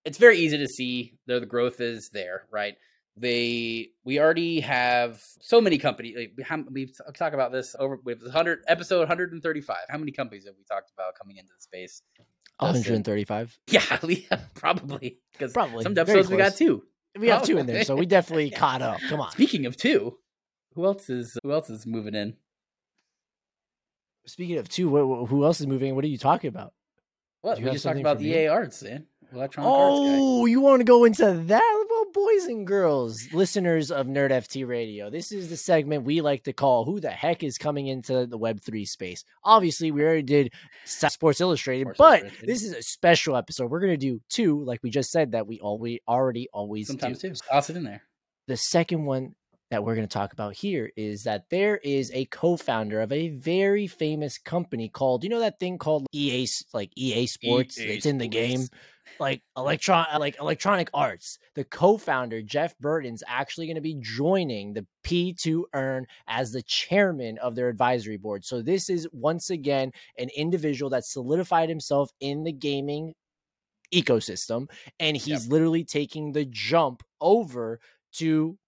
It's 0.05 0.19
very 0.19 0.39
easy 0.39 0.59
to 0.59 0.69
see 0.69 1.15
there. 1.27 1.41
The 1.41 1.47
growth 1.47 1.81
is 1.81 2.11
there, 2.11 2.47
right? 2.51 2.77
They 3.17 3.89
we 4.05 4.21
already 4.21 4.61
have 4.61 5.21
so 5.41 5.61
many 5.61 5.79
companies. 5.79 6.17
Like, 6.17 6.67
we 6.71 6.93
talked 7.17 7.35
about 7.35 7.53
this 7.53 7.75
over 7.79 7.99
with 8.05 8.29
hundred 8.31 8.61
episode 8.69 9.01
135. 9.01 9.77
How 9.89 9.99
many 9.99 10.13
companies 10.13 10.47
have 10.47 10.55
we 10.57 10.65
talked 10.65 10.93
about 10.93 11.15
coming 11.17 11.37
into 11.37 11.53
the 11.57 11.61
space? 11.61 12.03
135. 12.59 13.59
Yeah, 13.69 14.41
probably 14.55 15.19
because 15.33 15.53
Probably. 15.53 15.83
some 15.83 15.97
episodes 15.97 16.29
we 16.29 16.37
got 16.37 16.57
two. 16.57 16.83
We 17.19 17.29
have 17.29 17.43
two 17.43 17.59
in 17.59 17.67
there, 17.67 17.85
so 17.85 17.97
we 17.97 18.07
definitely 18.07 18.51
caught 18.65 18.83
up. 18.83 19.01
Come 19.09 19.21
on. 19.21 19.31
Speaking 19.33 19.67
of 19.67 19.77
two, 19.77 20.19
who 20.79 20.87
else 20.87 21.11
is 21.11 21.37
who 21.43 21.53
else 21.53 21.69
is 21.71 21.85
moving 21.87 22.15
in? 22.15 22.35
Speaking 24.27 24.59
of 24.59 24.69
two, 24.69 24.89
what, 24.89 25.27
who 25.29 25.45
else 25.45 25.61
is 25.61 25.67
moving? 25.67 25.95
What 25.97 26.05
are 26.05 26.09
you 26.09 26.19
talking 26.19 26.49
about? 26.49 26.73
What 27.41 27.59
you 27.59 27.65
we 27.65 27.73
just 27.73 27.85
talked 27.85 27.99
about 27.99 28.19
the? 28.19 28.27
EA 28.29 28.47
Arts, 28.49 28.83
man. 28.83 29.07
Electronic 29.33 29.69
Arts. 29.71 29.97
Oh, 29.99 30.47
you 30.47 30.61
want 30.61 30.81
to 30.81 30.85
go 30.85 31.05
into 31.05 31.33
that? 31.47 31.85
Well, 31.91 32.05
boys 32.13 32.45
and 32.47 32.65
girls, 32.67 33.27
listeners 33.33 33.91
of 33.91 34.07
Nerd 34.07 34.31
FT 34.31 34.67
Radio, 34.69 35.11
this 35.11 35.33
is 35.33 35.51
the 35.51 35.57
segment 35.57 36.05
we 36.05 36.21
like 36.21 36.45
to 36.45 36.53
call 36.53 36.85
"Who 36.85 37.01
the 37.01 37.11
heck 37.11 37.43
is 37.43 37.59
coming 37.59 37.89
into 37.89 38.27
the 38.27 38.39
Web 38.39 38.61
three 38.61 38.85
space?" 38.85 39.25
Obviously, 39.43 39.91
we 39.91 40.03
already 40.05 40.23
did 40.23 40.53
Sports 40.85 41.41
Illustrated, 41.41 41.87
Sports 41.87 41.99
but 41.99 42.21
Illustrated. 42.21 42.49
this 42.49 42.63
is 42.63 42.73
a 42.73 42.83
special 42.83 43.35
episode. 43.37 43.71
We're 43.71 43.81
gonna 43.81 43.97
do 43.97 44.21
two, 44.29 44.63
like 44.63 44.81
we 44.85 44.91
just 44.91 45.11
said 45.11 45.33
that 45.33 45.47
we 45.49 45.59
all 45.59 45.79
we 45.79 46.01
already 46.07 46.49
always 46.53 46.87
Sometimes 46.87 47.19
do. 47.19 47.31
too. 47.31 47.35
Toss 47.51 47.69
it 47.71 47.77
in 47.77 47.83
there. 47.85 48.03
the 48.47 48.57
second 48.57 49.05
one 49.05 49.35
that 49.71 49.85
we're 49.85 49.95
going 49.95 50.07
to 50.07 50.13
talk 50.13 50.33
about 50.33 50.55
here 50.55 50.91
is 50.97 51.25
that 51.25 51.45
there 51.51 51.77
is 51.79 52.11
a 52.15 52.25
co-founder 52.27 53.01
of 53.01 53.13
a 53.13 53.29
very 53.31 53.87
famous 53.87 54.39
company 54.39 54.89
called 54.89 55.25
you 55.25 55.31
know 55.31 55.41
that 55.41 55.59
thing 55.59 55.79
called 55.79 56.07
EA 56.13 56.47
like 56.73 56.91
EA 56.97 57.27
Sports 57.27 57.79
EA 57.79 57.97
it's 57.97 58.07
in 58.07 58.19
the 58.19 58.29
game? 58.29 58.67
Like 59.19 59.43
electron 59.57 60.07
uh, 60.13 60.19
like 60.19 60.39
electronic 60.39 60.91
arts. 60.95 61.39
The 61.55 61.65
co-founder 61.65 62.43
Jeff 62.43 62.79
Burton's 62.79 63.23
actually 63.27 63.67
going 63.67 63.77
to 63.77 63.81
be 63.81 63.97
joining 64.01 64.75
the 64.75 64.87
P2 65.05 65.65
Earn 65.75 66.07
as 66.29 66.53
the 66.53 66.63
chairman 66.63 67.39
of 67.39 67.55
their 67.55 67.69
advisory 67.69 68.17
board. 68.17 68.45
So 68.45 68.63
this 68.63 68.89
is 68.91 69.09
once 69.13 69.51
again 69.51 69.93
an 70.19 70.29
individual 70.37 70.91
that 70.91 71.05
solidified 71.05 71.69
himself 71.69 72.11
in 72.21 72.45
the 72.45 72.53
gaming 72.53 73.15
ecosystem 73.93 74.69
and 75.01 75.17
he's 75.17 75.49
literally 75.49 75.83
taking 75.83 76.33
the 76.33 76.45
jump 76.45 77.03
over 77.21 77.81
to 78.13 78.59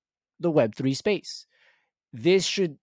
the 0.40 0.50
web3 0.50 0.97
space. 0.97 1.47
This 2.12 2.44
should 2.44 2.78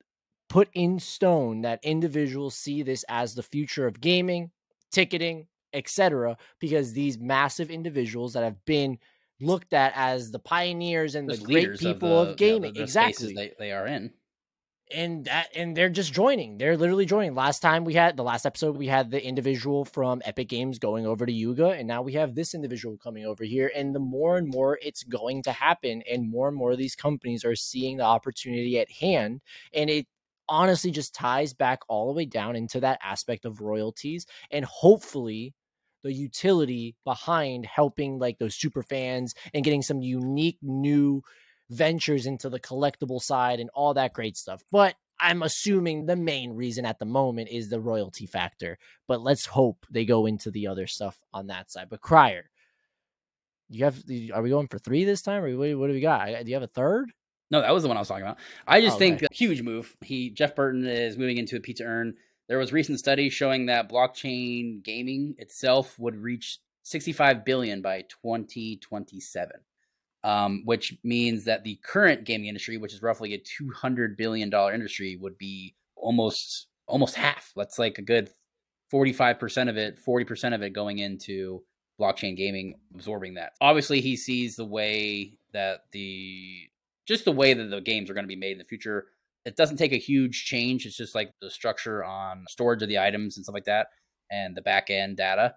put 0.49 0.69
in 0.73 0.99
stone 0.99 1.61
that 1.61 1.83
individuals 1.83 2.55
see 2.55 2.81
this 2.81 3.03
as 3.09 3.35
the 3.35 3.43
future 3.43 3.85
of 3.85 3.99
gaming 3.99 4.51
ticketing 4.91 5.47
etc 5.73 6.37
because 6.59 6.93
these 6.93 7.19
massive 7.19 7.69
individuals 7.69 8.33
that 8.33 8.43
have 8.43 8.63
been 8.65 8.97
looked 9.41 9.73
at 9.73 9.91
as 9.95 10.31
the 10.31 10.39
pioneers 10.39 11.15
and 11.15 11.29
the 11.29 11.37
great 11.37 11.77
people 11.77 12.21
of, 12.21 12.29
of, 12.29 12.37
the, 12.37 12.45
yeah, 12.45 12.53
the- 12.53 12.71
gaming. 12.71 12.87
spaces 12.87 13.29
exactly. 13.29 13.33
they, 13.35 13.53
they 13.59 13.71
are 13.71 13.85
in. 13.85 14.11
And 14.91 15.25
that 15.25 15.49
and 15.55 15.75
they're 15.75 15.89
just 15.89 16.13
joining. 16.13 16.57
They're 16.57 16.77
literally 16.77 17.05
joining. 17.05 17.35
Last 17.35 17.59
time 17.61 17.83
we 17.83 17.93
had 17.93 18.15
the 18.15 18.23
last 18.23 18.45
episode 18.45 18.77
we 18.77 18.87
had 18.87 19.11
the 19.11 19.23
individual 19.23 19.85
from 19.85 20.21
epic 20.25 20.49
games 20.49 20.79
going 20.79 21.05
over 21.05 21.25
to 21.25 21.31
yuga 21.31 21.69
and 21.69 21.87
now 21.87 22.01
we 22.01 22.13
have 22.13 22.35
this 22.35 22.53
individual 22.53 22.97
coming 22.97 23.25
over 23.25 23.43
here 23.43 23.71
and 23.75 23.93
the 23.93 23.99
more 23.99 24.37
and 24.37 24.47
more 24.47 24.79
it's 24.81 25.03
going 25.03 25.43
to 25.43 25.51
happen 25.51 26.01
and 26.09 26.29
more 26.29 26.47
and 26.47 26.57
more 26.57 26.71
of 26.71 26.77
these 26.77 26.95
companies 26.95 27.43
are 27.43 27.55
seeing 27.55 27.97
the 27.97 28.03
opportunity 28.03 28.79
at 28.79 28.91
hand 28.91 29.41
and 29.73 29.89
it 29.89 30.07
honestly 30.49 30.91
just 30.91 31.13
ties 31.13 31.53
back 31.53 31.79
all 31.89 32.07
the 32.07 32.13
way 32.13 32.25
down 32.25 32.55
into 32.55 32.79
that 32.79 32.99
aspect 33.03 33.45
of 33.45 33.61
royalties 33.61 34.25
and 34.51 34.63
hopefully 34.63 35.53
the 36.03 36.13
utility 36.13 36.95
behind 37.03 37.65
helping 37.65 38.17
like 38.17 38.37
those 38.37 38.55
super 38.55 38.83
fans 38.83 39.33
and 39.53 39.63
getting 39.63 39.81
some 39.81 40.01
unique 40.01 40.57
new 40.61 41.21
ventures 41.69 42.25
into 42.25 42.49
the 42.49 42.59
collectible 42.59 43.21
side 43.21 43.59
and 43.59 43.69
all 43.73 43.93
that 43.93 44.13
great 44.13 44.37
stuff. 44.37 44.63
But 44.71 44.95
I'm 45.19 45.41
assuming 45.43 46.05
the 46.05 46.15
main 46.15 46.53
reason 46.53 46.85
at 46.85 46.99
the 46.99 47.05
moment 47.05 47.49
is 47.49 47.69
the 47.69 47.79
royalty 47.79 48.25
factor. 48.27 48.77
But 49.07 49.21
let's 49.21 49.45
hope 49.47 49.85
they 49.89 50.05
go 50.05 50.25
into 50.25 50.51
the 50.51 50.67
other 50.67 50.87
stuff 50.87 51.17
on 51.33 51.47
that 51.47 51.71
side. 51.71 51.87
But 51.89 52.01
Crier, 52.01 52.49
You 53.69 53.85
have? 53.85 54.01
Are 54.33 54.41
we 54.41 54.49
going 54.49 54.67
for 54.67 54.79
three 54.79 55.03
this 55.05 55.21
time, 55.21 55.43
or 55.43 55.55
what, 55.57 55.87
do 55.87 55.93
we 55.93 55.99
got? 56.01 56.27
Do 56.27 56.49
you 56.49 56.53
have 56.55 56.63
a 56.63 56.67
third? 56.67 57.11
No, 57.49 57.61
that 57.61 57.73
was 57.73 57.83
the 57.83 57.87
one 57.89 57.97
I 57.97 58.01
was 58.01 58.07
talking 58.09 58.23
about. 58.25 58.39
I 58.67 58.81
just 58.81 58.95
Oh, 58.95 58.99
think 58.99 59.17
okay. 59.17 59.27
a 59.31 59.33
huge 59.33 59.61
move. 59.61 59.95
He 60.01 60.29
Jeff 60.29 60.55
Burton 60.55 60.85
is 60.85 61.17
moving 61.17 61.37
into 61.37 61.55
a 61.55 61.59
P2Earn. 61.59 62.13
There 62.47 62.57
was 62.57 62.71
recent 62.71 62.99
studies 62.99 63.33
showing 63.33 63.65
that 63.65 63.89
blockchain 63.89 64.83
gaming 64.83 65.35
itself 65.37 65.97
would 65.99 66.15
reach 66.15 66.59
65 66.83 67.43
billion 67.43 67.81
by 67.81 68.03
2027. 68.03 69.51
Um, 70.27 70.63
which 70.65 70.93
means 71.05 71.45
that 71.45 71.63
the 71.63 71.79
current 71.85 72.25
gaming 72.25 72.47
industry, 72.47 72.77
which 72.77 72.93
is 72.93 73.01
roughly 73.01 73.33
a 73.33 73.37
200 73.37 74.17
billion 74.17 74.49
dollar 74.49 74.73
industry, 74.73 75.15
would 75.15 75.37
be 75.37 75.73
almost 75.95 76.67
almost 76.85 77.15
half. 77.15 77.53
That's 77.55 77.79
like 77.79 77.97
a 77.97 78.01
good 78.01 78.29
45% 78.93 79.69
of 79.69 79.77
it, 79.77 79.97
40% 80.05 80.53
of 80.53 80.61
it 80.61 80.71
going 80.71 80.99
into 80.99 81.63
blockchain 81.97 82.35
gaming, 82.35 82.75
absorbing 82.93 83.35
that. 83.35 83.53
Obviously, 83.61 84.01
he 84.01 84.17
sees 84.17 84.57
the 84.57 84.65
way 84.65 85.37
that 85.53 85.83
the 85.93 86.67
just 87.07 87.23
the 87.23 87.31
way 87.31 87.53
that 87.53 87.69
the 87.69 87.79
games 87.79 88.09
are 88.09 88.13
going 88.13 88.25
to 88.25 88.27
be 88.27 88.35
made 88.35 88.51
in 88.51 88.57
the 88.57 88.65
future. 88.65 89.05
It 89.45 89.55
doesn't 89.55 89.77
take 89.77 89.93
a 89.93 89.97
huge 89.97 90.43
change. 90.43 90.85
It's 90.85 90.97
just 90.97 91.15
like 91.15 91.31
the 91.39 91.49
structure 91.49 92.03
on 92.03 92.43
storage 92.49 92.83
of 92.83 92.89
the 92.89 92.99
items 92.99 93.37
and 93.37 93.45
stuff 93.45 93.53
like 93.53 93.63
that, 93.63 93.87
and 94.29 94.57
the 94.57 94.61
back 94.61 94.89
end 94.89 95.15
data 95.15 95.55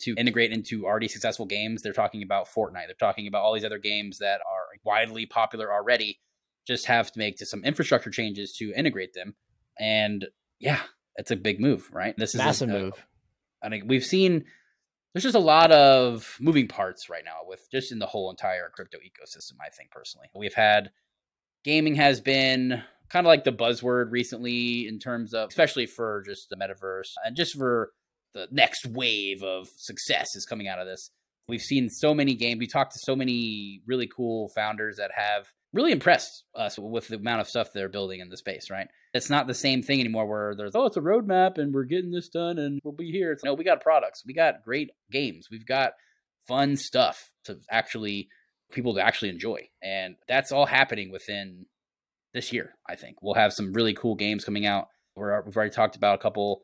to 0.00 0.14
integrate 0.16 0.52
into 0.52 0.84
already 0.84 1.08
successful 1.08 1.46
games. 1.46 1.82
They're 1.82 1.92
talking 1.92 2.22
about 2.22 2.48
Fortnite. 2.48 2.86
They're 2.86 2.94
talking 2.98 3.26
about 3.26 3.42
all 3.42 3.54
these 3.54 3.64
other 3.64 3.78
games 3.78 4.18
that 4.18 4.40
are 4.40 4.66
widely 4.84 5.26
popular 5.26 5.72
already. 5.72 6.18
Just 6.66 6.86
have 6.86 7.12
to 7.12 7.18
make 7.18 7.36
to 7.38 7.46
some 7.46 7.64
infrastructure 7.64 8.10
changes 8.10 8.52
to 8.56 8.72
integrate 8.74 9.14
them. 9.14 9.34
And 9.78 10.26
yeah, 10.58 10.80
it's 11.16 11.30
a 11.30 11.36
big 11.36 11.60
move, 11.60 11.88
right? 11.92 12.14
This 12.16 12.34
is 12.34 12.40
a- 12.40 12.44
Massive 12.44 12.70
a- 12.70 12.72
move. 12.72 13.06
I 13.62 13.68
think 13.68 13.84
we've 13.86 14.04
seen 14.04 14.44
there's 15.12 15.22
just 15.24 15.36
a 15.36 15.40
lot 15.40 15.70
of 15.70 16.36
moving 16.40 16.68
parts 16.68 17.10
right 17.10 17.24
now 17.24 17.40
with 17.46 17.68
just 17.70 17.92
in 17.92 17.98
the 17.98 18.06
whole 18.06 18.30
entire 18.30 18.70
crypto 18.74 18.98
ecosystem. 18.98 19.52
I 19.64 19.68
think 19.68 19.90
personally, 19.90 20.28
we've 20.34 20.54
had 20.54 20.90
gaming 21.64 21.94
has 21.96 22.20
been 22.20 22.82
kind 23.10 23.26
of 23.26 23.28
like 23.28 23.44
the 23.44 23.52
buzzword 23.52 24.10
recently 24.10 24.88
in 24.88 24.98
terms 24.98 25.34
of, 25.34 25.48
especially 25.50 25.84
for 25.86 26.22
just 26.26 26.48
the 26.48 26.56
metaverse 26.56 27.12
and 27.24 27.36
just 27.36 27.56
for 27.56 27.92
the 28.34 28.48
next 28.50 28.86
wave 28.86 29.42
of 29.42 29.68
success 29.76 30.34
is 30.34 30.46
coming 30.46 30.68
out 30.68 30.78
of 30.78 30.86
this. 30.86 31.10
We've 31.48 31.60
seen 31.60 31.88
so 31.90 32.14
many 32.14 32.34
games. 32.34 32.58
We 32.60 32.66
talked 32.66 32.92
to 32.92 33.00
so 33.02 33.16
many 33.16 33.82
really 33.86 34.08
cool 34.08 34.50
founders 34.54 34.96
that 34.96 35.10
have 35.16 35.46
really 35.72 35.92
impressed 35.92 36.44
us 36.54 36.78
with 36.78 37.08
the 37.08 37.16
amount 37.16 37.40
of 37.40 37.48
stuff 37.48 37.68
they're 37.72 37.88
building 37.88 38.20
in 38.20 38.28
the 38.28 38.36
space, 38.36 38.70
right? 38.70 38.88
It's 39.14 39.30
not 39.30 39.46
the 39.46 39.54
same 39.54 39.82
thing 39.82 40.00
anymore 40.00 40.26
where 40.26 40.54
there's, 40.54 40.74
oh, 40.74 40.86
it's 40.86 40.96
a 40.96 41.00
roadmap 41.00 41.58
and 41.58 41.74
we're 41.74 41.84
getting 41.84 42.10
this 42.10 42.28
done 42.28 42.58
and 42.58 42.80
we'll 42.84 42.94
be 42.94 43.10
here. 43.10 43.32
It's, 43.32 43.44
no, 43.44 43.54
we 43.54 43.64
got 43.64 43.80
products. 43.80 44.22
We 44.26 44.34
got 44.34 44.62
great 44.64 44.90
games. 45.10 45.48
We've 45.50 45.66
got 45.66 45.92
fun 46.46 46.76
stuff 46.76 47.30
to 47.44 47.58
actually, 47.70 48.28
people 48.70 48.94
to 48.94 49.04
actually 49.04 49.30
enjoy. 49.30 49.68
And 49.82 50.16
that's 50.28 50.52
all 50.52 50.66
happening 50.66 51.10
within 51.10 51.66
this 52.34 52.52
year, 52.52 52.74
I 52.88 52.96
think. 52.96 53.16
We'll 53.22 53.34
have 53.34 53.52
some 53.52 53.72
really 53.72 53.94
cool 53.94 54.14
games 54.14 54.44
coming 54.44 54.66
out. 54.66 54.88
We're, 55.16 55.42
we've 55.42 55.56
already 55.56 55.74
talked 55.74 55.96
about 55.96 56.14
a 56.14 56.22
couple. 56.22 56.62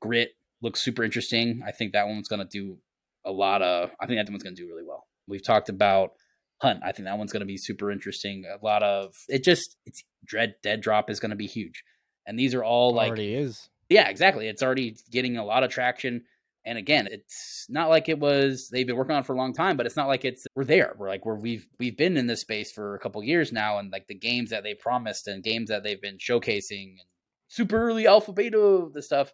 Grit 0.00 0.30
looks 0.62 0.82
super 0.82 1.04
interesting. 1.04 1.62
I 1.66 1.72
think 1.72 1.92
that 1.92 2.06
one's 2.06 2.28
going 2.28 2.46
to 2.46 2.48
do 2.48 2.78
a 3.24 3.32
lot 3.32 3.62
of, 3.62 3.90
I 4.00 4.06
think 4.06 4.18
that 4.18 4.30
one's 4.30 4.42
going 4.42 4.56
to 4.56 4.62
do 4.62 4.68
really 4.68 4.84
well. 4.86 5.06
We've 5.26 5.44
talked 5.44 5.68
about 5.68 6.12
Hunt. 6.60 6.80
I 6.82 6.90
think 6.90 7.06
that 7.06 7.18
one's 7.18 7.32
going 7.32 7.40
to 7.40 7.46
be 7.46 7.56
super 7.56 7.90
interesting. 7.90 8.44
A 8.44 8.64
lot 8.64 8.82
of 8.82 9.14
it 9.28 9.44
just 9.44 9.76
it's 9.86 10.02
Dread 10.24 10.56
Dead 10.62 10.80
Drop 10.80 11.08
is 11.08 11.20
going 11.20 11.30
to 11.30 11.36
be 11.36 11.46
huge, 11.46 11.84
and 12.26 12.36
these 12.36 12.52
are 12.52 12.64
all 12.64 12.92
like 12.92 13.10
Already 13.10 13.34
is. 13.34 13.68
yeah, 13.88 14.08
exactly. 14.08 14.48
It's 14.48 14.62
already 14.62 14.96
getting 15.12 15.36
a 15.36 15.44
lot 15.44 15.62
of 15.62 15.70
traction. 15.70 16.24
And 16.64 16.76
again, 16.76 17.06
it's 17.10 17.64
not 17.68 17.90
like 17.90 18.08
it 18.08 18.18
was 18.18 18.68
they've 18.72 18.86
been 18.86 18.96
working 18.96 19.14
on 19.14 19.20
it 19.20 19.26
for 19.26 19.34
a 19.34 19.38
long 19.38 19.54
time, 19.54 19.76
but 19.76 19.86
it's 19.86 19.96
not 19.96 20.08
like 20.08 20.24
it's 20.24 20.48
we're 20.56 20.64
there. 20.64 20.96
We're 20.98 21.08
like 21.08 21.24
we're 21.24 21.38
we've 21.38 21.68
we've 21.78 21.96
been 21.96 22.16
in 22.16 22.26
this 22.26 22.40
space 22.40 22.72
for 22.72 22.96
a 22.96 22.98
couple 22.98 23.22
years 23.22 23.52
now, 23.52 23.78
and 23.78 23.92
like 23.92 24.08
the 24.08 24.14
games 24.14 24.50
that 24.50 24.64
they 24.64 24.74
promised 24.74 25.28
and 25.28 25.44
games 25.44 25.68
that 25.68 25.84
they've 25.84 26.02
been 26.02 26.18
showcasing 26.18 26.96
and 26.98 27.08
super 27.46 27.80
early 27.80 28.08
alpha 28.08 28.32
beta 28.32 28.58
of 28.58 28.94
the 28.94 29.02
stuff 29.02 29.32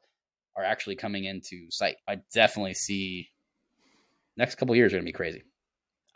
are 0.57 0.65
actually 0.65 0.97
coming 0.97 1.25
into 1.25 1.71
sight. 1.71 1.97
I 2.09 2.21
definitely 2.33 2.75
see 2.75 3.31
next 4.37 4.57
couple 4.57 4.75
years 4.77 4.93
are 4.93 4.97
gonna 4.97 5.05
be 5.05 5.13
crazy. 5.13 5.43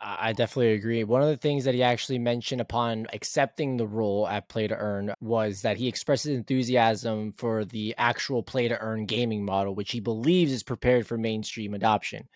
I 0.01 0.29
I 0.29 0.33
definitely 0.33 0.73
agree. 0.73 1.03
One 1.03 1.21
of 1.21 1.27
the 1.29 1.37
things 1.37 1.65
that 1.65 1.73
he 1.73 1.83
actually 1.83 2.19
mentioned 2.19 2.61
upon 2.61 3.07
accepting 3.13 3.77
the 3.77 3.87
role 3.87 4.27
at 4.27 4.47
Play 4.49 4.67
to 4.67 4.75
Earn 4.75 5.13
was 5.21 5.61
that 5.61 5.77
he 5.77 5.87
expressed 5.87 6.25
enthusiasm 6.25 7.33
for 7.33 7.65
the 7.65 7.95
actual 7.97 8.43
Play 8.43 8.67
to 8.67 8.79
Earn 8.79 9.05
gaming 9.05 9.43
model, 9.43 9.75
which 9.75 9.91
he 9.91 9.99
believes 9.99 10.51
is 10.51 10.63
prepared 10.63 11.07
for 11.07 11.17
mainstream 11.17 11.73
adoption. 11.73 12.27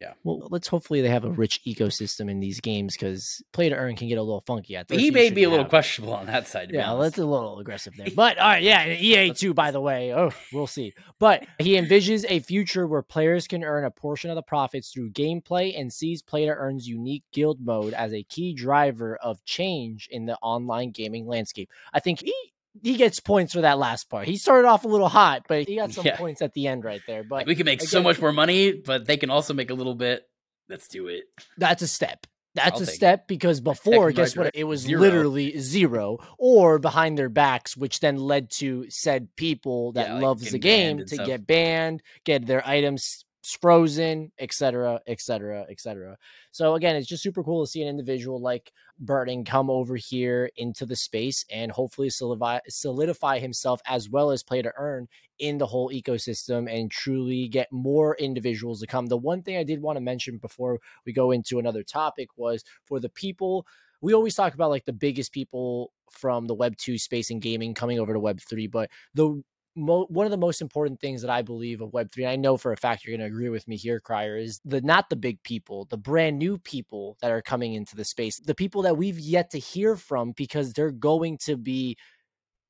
Yeah. 0.00 0.12
Well, 0.24 0.46
let's 0.50 0.68
hopefully 0.68 1.00
they 1.00 1.08
have 1.08 1.24
a 1.24 1.30
rich 1.30 1.62
ecosystem 1.66 2.30
in 2.30 2.38
these 2.38 2.60
games 2.60 2.94
because 2.94 3.42
Play 3.54 3.70
to 3.70 3.74
Earn 3.74 3.96
can 3.96 4.08
get 4.08 4.18
a 4.18 4.22
little 4.22 4.42
funky 4.46 4.76
at 4.76 4.90
he 4.90 5.10
may 5.10 5.30
be 5.30 5.44
a 5.44 5.48
little 5.48 5.64
have- 5.64 5.70
questionable 5.70 6.12
on 6.14 6.26
that 6.26 6.46
side. 6.46 6.70
Yeah, 6.70 6.94
that's 6.96 7.16
a 7.16 7.24
little 7.24 7.58
aggressive 7.58 7.94
there. 7.96 8.08
But 8.14 8.38
all 8.38 8.48
right, 8.48 8.62
yeah, 8.62 8.86
EA 8.86 9.32
too, 9.32 9.54
by 9.54 9.70
the 9.70 9.80
way. 9.80 10.12
Oh, 10.12 10.32
we'll 10.52 10.66
see. 10.66 10.92
But 11.18 11.46
he 11.58 11.72
envisions 11.76 12.26
a 12.28 12.40
future 12.40 12.86
where 12.86 13.02
players 13.02 13.46
can 13.46 13.64
earn 13.64 13.84
a 13.84 13.90
portion 13.90 14.30
of 14.30 14.36
the 14.36 14.42
profits 14.42 14.90
through 14.90 15.10
gameplay 15.12 15.78
and 15.78 15.90
sees 15.92 16.20
Play 16.22 16.44
to 16.44 16.52
Earn's 16.52 16.86
unique 16.86 17.24
guild 17.32 17.64
mode 17.64 17.94
as 17.94 18.12
a 18.12 18.22
key 18.22 18.52
driver 18.52 19.16
of 19.16 19.42
change 19.44 20.08
in 20.10 20.26
the 20.26 20.36
online 20.42 20.90
gaming 20.90 21.26
landscape. 21.26 21.70
I 21.94 22.00
think 22.00 22.20
he 22.20 22.34
he 22.82 22.96
gets 22.96 23.20
points 23.20 23.52
for 23.52 23.60
that 23.62 23.78
last 23.78 24.08
part. 24.10 24.26
He 24.28 24.36
started 24.36 24.66
off 24.68 24.84
a 24.84 24.88
little 24.88 25.08
hot, 25.08 25.44
but 25.48 25.66
he 25.68 25.76
got 25.76 25.92
some 25.92 26.04
Yeah. 26.06 26.16
points 26.16 26.42
at 26.42 26.52
the 26.54 26.66
end 26.66 26.84
right 26.84 27.02
there. 27.06 27.20
Like, 27.22 27.28
But 27.28 27.46
we 27.46 27.54
can 27.54 27.64
make 27.66 27.82
so 27.82 28.02
much 28.02 28.20
more 28.20 28.32
money, 28.32 28.72
but 28.72 29.06
they 29.06 29.16
can 29.16 29.30
also 29.30 29.54
make 29.54 29.70
a 29.70 29.74
little 29.74 29.94
bit. 29.94 30.22
Let's 30.68 30.88
do 30.88 31.08
it. 31.08 31.24
that's 31.58 31.82
a 31.82 31.88
step. 31.88 32.26
That's 32.54 32.76
I'll 32.76 32.82
a 32.84 32.86
take 32.86 32.94
it. 32.94 32.96
step 32.96 33.28
because 33.28 33.60
before, 33.60 34.10
guess 34.12 34.34
what? 34.34 34.50
It 34.54 34.64
was 34.64 34.80
Zero. 34.80 34.98
literally 34.98 35.58
zero 35.58 36.16
or 36.38 36.78
behind 36.78 37.18
their 37.18 37.28
backs, 37.28 37.76
which 37.76 38.00
then 38.00 38.16
led 38.16 38.48
to 38.52 38.86
said 38.88 39.28
people 39.36 39.92
that 39.92 40.08
Yeah, 40.08 40.14
like 40.14 40.22
loves 40.22 40.50
the 40.50 40.58
game 40.58 41.00
to 41.04 41.06
stuff. 41.16 41.26
get 41.26 41.46
banned, 41.46 42.02
get 42.24 42.46
their 42.46 42.66
items 42.66 43.25
frozen, 43.52 44.32
etc., 44.38 45.00
etc., 45.06 45.66
etc. 45.68 46.16
So 46.50 46.74
again, 46.74 46.96
it's 46.96 47.06
just 47.06 47.22
super 47.22 47.42
cool 47.42 47.64
to 47.64 47.70
see 47.70 47.82
an 47.82 47.88
individual 47.88 48.40
like 48.40 48.72
Burton 48.98 49.44
come 49.44 49.70
over 49.70 49.96
here 49.96 50.50
into 50.56 50.86
the 50.86 50.96
space 50.96 51.44
and 51.50 51.70
hopefully 51.70 52.10
solidify 52.10 53.38
himself 53.38 53.80
as 53.86 54.08
well 54.08 54.30
as 54.30 54.42
play 54.42 54.62
to 54.62 54.72
earn 54.76 55.08
in 55.38 55.58
the 55.58 55.66
whole 55.66 55.90
ecosystem 55.90 56.70
and 56.72 56.90
truly 56.90 57.48
get 57.48 57.70
more 57.70 58.16
individuals 58.16 58.80
to 58.80 58.86
come. 58.86 59.06
The 59.06 59.16
one 59.16 59.42
thing 59.42 59.56
I 59.56 59.64
did 59.64 59.82
want 59.82 59.96
to 59.96 60.00
mention 60.00 60.38
before 60.38 60.80
we 61.04 61.12
go 61.12 61.30
into 61.30 61.58
another 61.58 61.82
topic 61.82 62.28
was 62.36 62.64
for 62.86 63.00
the 63.00 63.10
people 63.10 63.66
we 64.02 64.14
always 64.14 64.34
talk 64.34 64.54
about 64.54 64.70
like 64.70 64.84
the 64.84 64.92
biggest 64.92 65.32
people 65.32 65.90
from 66.10 66.46
the 66.46 66.54
web 66.54 66.76
2 66.76 66.98
space 66.98 67.30
and 67.30 67.42
gaming 67.42 67.74
coming 67.74 67.98
over 67.98 68.12
to 68.12 68.20
web 68.20 68.40
3 68.40 68.66
but 68.66 68.90
the 69.14 69.42
mo- 69.76 70.06
one 70.08 70.26
of 70.26 70.32
the 70.32 70.38
most 70.38 70.62
important 70.62 71.00
things 71.00 71.22
that 71.22 71.30
I 71.30 71.42
believe 71.42 71.80
of 71.82 71.92
Web 71.92 72.10
three, 72.12 72.24
and 72.24 72.32
I 72.32 72.36
know 72.36 72.56
for 72.56 72.72
a 72.72 72.76
fact 72.76 73.04
you're 73.04 73.16
going 73.16 73.28
to 73.28 73.34
agree 73.34 73.50
with 73.50 73.68
me 73.68 73.76
here, 73.76 74.00
Crier, 74.00 74.36
is 74.36 74.60
the 74.64 74.80
not 74.80 75.10
the 75.10 75.16
big 75.16 75.42
people, 75.44 75.86
the 75.90 75.98
brand 75.98 76.38
new 76.38 76.58
people 76.58 77.16
that 77.22 77.30
are 77.32 77.42
coming 77.42 77.74
into 77.74 77.96
the 77.96 78.04
space, 78.04 78.40
the 78.40 78.54
people 78.54 78.82
that 78.82 78.96
we've 78.96 79.20
yet 79.20 79.50
to 79.50 79.58
hear 79.58 79.96
from 79.96 80.32
because 80.32 80.72
they're 80.72 80.90
going 80.92 81.38
to 81.44 81.56
be 81.56 81.96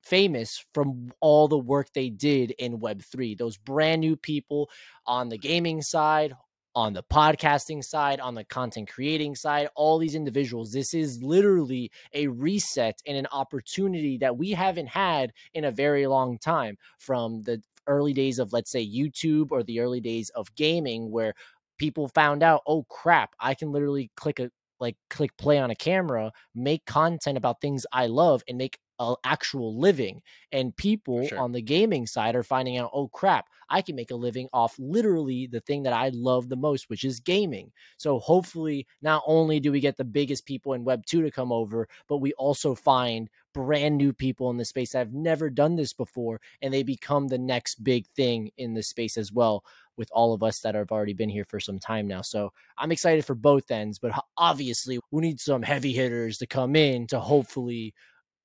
famous 0.04 0.64
from 0.74 1.10
all 1.20 1.48
the 1.48 1.58
work 1.58 1.88
they 1.94 2.10
did 2.10 2.52
in 2.52 2.80
Web 2.80 3.02
three. 3.02 3.34
Those 3.34 3.58
brand 3.58 4.00
new 4.00 4.16
people 4.16 4.70
on 5.06 5.28
the 5.30 5.38
gaming 5.38 5.82
side. 5.82 6.34
On 6.76 6.92
the 6.92 7.02
podcasting 7.02 7.82
side, 7.82 8.20
on 8.20 8.34
the 8.34 8.44
content 8.44 8.90
creating 8.90 9.34
side, 9.34 9.70
all 9.74 9.96
these 9.96 10.14
individuals, 10.14 10.72
this 10.72 10.92
is 10.92 11.22
literally 11.22 11.90
a 12.12 12.26
reset 12.26 13.00
and 13.06 13.16
an 13.16 13.26
opportunity 13.32 14.18
that 14.18 14.36
we 14.36 14.50
haven't 14.50 14.88
had 14.88 15.32
in 15.54 15.64
a 15.64 15.70
very 15.70 16.06
long 16.06 16.36
time. 16.36 16.76
From 16.98 17.40
the 17.44 17.62
early 17.86 18.12
days 18.12 18.38
of 18.38 18.52
let's 18.52 18.70
say 18.70 18.86
YouTube 18.86 19.52
or 19.52 19.62
the 19.62 19.80
early 19.80 20.02
days 20.02 20.28
of 20.34 20.54
gaming 20.54 21.10
where 21.10 21.32
people 21.78 22.08
found 22.08 22.42
out 22.42 22.60
oh 22.66 22.84
crap 22.90 23.34
I 23.38 23.54
can 23.54 23.70
literally 23.70 24.10
click 24.16 24.40
a 24.40 24.50
like 24.80 24.96
click 25.10 25.36
play 25.36 25.58
on 25.58 25.70
a 25.70 25.76
camera 25.76 26.32
make 26.54 26.84
content 26.86 27.36
about 27.36 27.60
things 27.60 27.86
I 27.92 28.06
love 28.06 28.42
and 28.48 28.58
make 28.58 28.78
an 28.98 29.14
actual 29.24 29.78
living 29.78 30.22
and 30.52 30.74
people 30.76 31.26
sure. 31.28 31.38
on 31.38 31.52
the 31.52 31.60
gaming 31.60 32.06
side 32.06 32.34
are 32.34 32.42
finding 32.42 32.78
out 32.78 32.90
oh 32.94 33.08
crap 33.08 33.46
I 33.68 33.82
can 33.82 33.96
make 33.96 34.10
a 34.10 34.16
living 34.16 34.48
off 34.52 34.74
literally 34.78 35.46
the 35.46 35.60
thing 35.60 35.82
that 35.82 35.92
I 35.92 36.10
love 36.14 36.48
the 36.48 36.56
most 36.56 36.88
which 36.88 37.04
is 37.04 37.20
gaming 37.20 37.72
so 37.98 38.18
hopefully 38.18 38.86
not 39.02 39.22
only 39.26 39.60
do 39.60 39.70
we 39.70 39.80
get 39.80 39.96
the 39.96 40.04
biggest 40.04 40.46
people 40.46 40.72
in 40.72 40.84
web 40.84 41.04
2 41.04 41.22
to 41.22 41.30
come 41.30 41.52
over 41.52 41.88
but 42.08 42.18
we 42.18 42.32
also 42.34 42.74
find 42.74 43.28
brand 43.52 43.96
new 43.96 44.12
people 44.12 44.50
in 44.50 44.56
the 44.56 44.64
space 44.64 44.92
that 44.92 44.98
have 44.98 45.12
never 45.12 45.50
done 45.50 45.76
this 45.76 45.92
before 45.92 46.40
and 46.62 46.72
they 46.72 46.82
become 46.82 47.28
the 47.28 47.38
next 47.38 47.82
big 47.82 48.06
thing 48.08 48.50
in 48.56 48.74
the 48.74 48.82
space 48.82 49.16
as 49.16 49.32
well 49.32 49.64
with 49.96 50.08
all 50.12 50.32
of 50.34 50.42
us 50.42 50.60
that 50.60 50.74
have 50.74 50.90
already 50.92 51.14
been 51.14 51.28
here 51.28 51.44
for 51.44 51.60
some 51.60 51.78
time 51.78 52.06
now 52.06 52.22
so 52.22 52.52
i'm 52.78 52.92
excited 52.92 53.24
for 53.24 53.34
both 53.34 53.70
ends 53.70 53.98
but 53.98 54.12
obviously 54.36 54.98
we 55.10 55.20
need 55.22 55.40
some 55.40 55.62
heavy 55.62 55.92
hitters 55.92 56.38
to 56.38 56.46
come 56.46 56.76
in 56.76 57.06
to 57.06 57.18
hopefully 57.20 57.94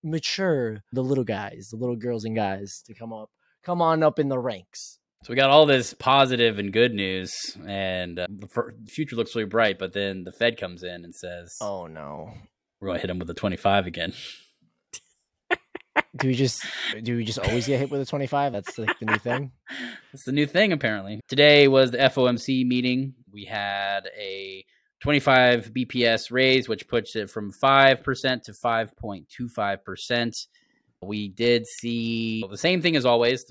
mature 0.03 0.83
the 0.91 1.03
little 1.03 1.23
guys 1.23 1.67
the 1.71 1.77
little 1.77 1.95
girls 1.95 2.25
and 2.25 2.35
guys 2.35 2.81
to 2.85 2.93
come 2.93 3.13
up 3.13 3.29
come 3.63 3.81
on 3.81 4.01
up 4.03 4.17
in 4.19 4.29
the 4.29 4.39
ranks 4.39 4.97
So 5.23 5.29
we 5.29 5.35
got 5.35 5.51
all 5.51 5.67
this 5.67 5.93
positive 5.93 6.57
and 6.57 6.73
good 6.73 6.95
news, 6.95 7.31
and 7.67 8.17
uh, 8.17 8.25
the 8.27 8.47
future 8.87 9.15
looks 9.15 9.35
really 9.35 9.45
bright. 9.47 9.77
But 9.77 9.93
then 9.93 10.23
the 10.23 10.31
Fed 10.31 10.57
comes 10.57 10.81
in 10.81 11.05
and 11.05 11.13
says, 11.13 11.55
Oh 11.61 11.85
no. 11.85 12.33
"We're 12.79 12.87
going 12.87 12.97
to 12.97 13.01
hit 13.01 13.07
them 13.07 13.19
with 13.19 13.29
a 13.29 13.35
25 13.35 13.85
again." 13.85 14.13
Do 16.17 16.27
we 16.27 16.33
just 16.33 16.65
do 17.03 17.17
we 17.17 17.23
just 17.23 17.39
always 17.39 17.67
get 17.67 17.79
hit 17.79 17.89
with 17.89 18.01
a 18.01 18.05
25? 18.05 18.53
That's 18.53 18.77
like 18.77 18.97
the 18.99 19.05
new 19.05 19.17
thing. 19.17 19.51
That's 20.11 20.23
the 20.23 20.31
new 20.31 20.45
thing, 20.45 20.71
apparently. 20.71 21.19
Today 21.27 21.67
was 21.67 21.91
the 21.91 21.97
FOMC 21.97 22.65
meeting. 22.65 23.13
We 23.31 23.45
had 23.45 24.09
a 24.17 24.65
25 25.01 25.71
BPS 25.73 26.31
raise, 26.31 26.69
which 26.69 26.87
puts 26.87 27.15
it 27.15 27.29
from 27.29 27.51
5% 27.51 28.43
to 28.43 28.51
5.25%. 28.51 30.47
We 31.01 31.29
did 31.29 31.65
see 31.65 32.43
the 32.49 32.57
same 32.57 32.81
thing 32.81 32.95
as 32.95 33.05
always. 33.05 33.45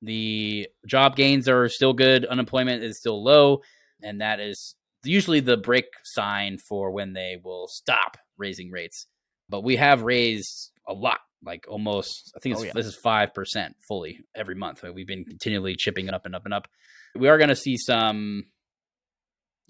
The 0.00 0.68
job 0.86 1.16
gains 1.16 1.48
are 1.48 1.68
still 1.68 1.92
good, 1.92 2.24
unemployment 2.24 2.82
is 2.82 2.98
still 2.98 3.22
low, 3.22 3.62
and 4.02 4.20
that 4.20 4.40
is 4.40 4.74
usually 5.02 5.40
the 5.40 5.56
break 5.56 5.86
sign 6.04 6.58
for 6.58 6.90
when 6.90 7.12
they 7.12 7.38
will 7.42 7.68
stop 7.68 8.16
raising 8.36 8.70
rates. 8.70 9.06
But 9.48 9.62
we 9.62 9.76
have 9.76 10.02
raised 10.02 10.70
a 10.86 10.92
lot, 10.92 11.20
like 11.44 11.66
almost, 11.68 12.32
I 12.36 12.40
think 12.40 12.54
it's, 12.54 12.62
Oh, 12.62 12.66
yeah. 12.66 12.72
this 12.74 12.86
is 12.86 12.96
5% 13.02 13.70
fully 13.86 14.20
every 14.34 14.54
month. 14.54 14.82
We've 14.82 15.06
been 15.06 15.24
continually 15.24 15.76
chipping 15.76 16.08
it 16.08 16.14
up 16.14 16.26
and 16.26 16.34
up 16.34 16.44
and 16.44 16.52
up. 16.54 16.68
We 17.14 17.28
are 17.28 17.38
going 17.38 17.48
to 17.48 17.56
see 17.56 17.76
some 17.76 18.46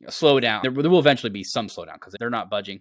slowdown. 0.08 0.62
There, 0.62 0.70
there 0.70 0.90
will 0.90 0.98
eventually 0.98 1.30
be 1.30 1.44
some 1.44 1.68
slowdown 1.68 1.94
because 1.94 2.14
they're 2.18 2.30
not 2.30 2.50
budging. 2.50 2.80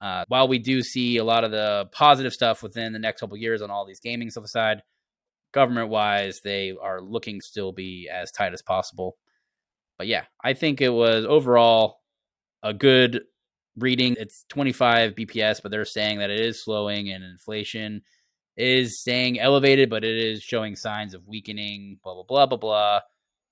Uh, 0.00 0.24
while 0.28 0.48
we 0.48 0.58
do 0.58 0.82
see 0.82 1.18
a 1.18 1.24
lot 1.24 1.44
of 1.44 1.50
the 1.50 1.88
positive 1.92 2.32
stuff 2.32 2.62
within 2.62 2.92
the 2.92 2.98
next 2.98 3.20
couple 3.20 3.36
years 3.36 3.60
on 3.60 3.70
all 3.70 3.84
these 3.86 4.00
gaming 4.00 4.30
stuff 4.30 4.44
aside, 4.44 4.82
government 5.52 5.88
wise, 5.88 6.40
they 6.42 6.74
are 6.80 7.00
looking 7.02 7.40
still 7.40 7.70
be 7.72 8.08
as 8.10 8.30
tight 8.30 8.54
as 8.54 8.62
possible. 8.62 9.18
But 9.98 10.06
yeah, 10.06 10.24
I 10.42 10.54
think 10.54 10.80
it 10.80 10.88
was 10.88 11.26
overall 11.26 12.00
a 12.62 12.72
good 12.72 13.22
reading. 13.76 14.16
It's 14.18 14.44
25 14.48 15.14
BPS, 15.14 15.62
but 15.62 15.70
they're 15.70 15.84
saying 15.84 16.18
that 16.18 16.30
it 16.30 16.40
is 16.40 16.62
slowing 16.62 17.10
and 17.10 17.24
inflation 17.24 18.02
is 18.56 19.00
staying 19.00 19.40
elevated, 19.40 19.90
but 19.90 20.04
it 20.04 20.16
is 20.16 20.42
showing 20.42 20.76
signs 20.76 21.14
of 21.14 21.26
weakening. 21.26 21.98
Blah 22.02 22.14
blah 22.14 22.24
blah 22.24 22.46
blah 22.46 22.58
blah. 22.58 23.00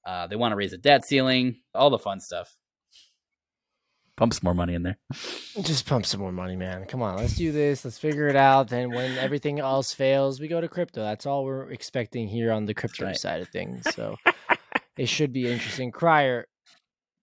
Uh, 0.04 0.26
they 0.26 0.36
want 0.36 0.52
to 0.52 0.56
raise 0.56 0.70
the 0.70 0.78
debt 0.78 1.04
ceiling, 1.04 1.60
all 1.74 1.90
the 1.90 1.98
fun 1.98 2.20
stuff. 2.20 2.54
Pump 4.16 4.34
some 4.34 4.40
more 4.44 4.54
money 4.54 4.74
in 4.74 4.82
there. 4.82 4.98
Just 5.62 5.86
pump 5.86 6.04
some 6.04 6.20
more 6.20 6.32
money, 6.32 6.56
man. 6.56 6.86
Come 6.86 7.02
on, 7.02 7.16
let's 7.16 7.36
do 7.36 7.52
this. 7.52 7.84
Let's 7.84 7.98
figure 7.98 8.26
it 8.26 8.34
out. 8.34 8.68
Then 8.68 8.90
when 8.90 9.16
everything 9.16 9.60
else 9.60 9.94
fails, 9.94 10.40
we 10.40 10.48
go 10.48 10.60
to 10.60 10.68
crypto. 10.68 11.02
That's 11.02 11.24
all 11.24 11.44
we're 11.44 11.70
expecting 11.70 12.26
here 12.26 12.50
on 12.50 12.66
the 12.66 12.74
crypto 12.74 13.06
right. 13.06 13.16
side 13.16 13.42
of 13.42 13.48
things. 13.48 13.86
So 13.94 14.16
it 14.96 15.08
should 15.08 15.32
be 15.32 15.46
interesting. 15.46 15.92
Crier, 15.92 16.48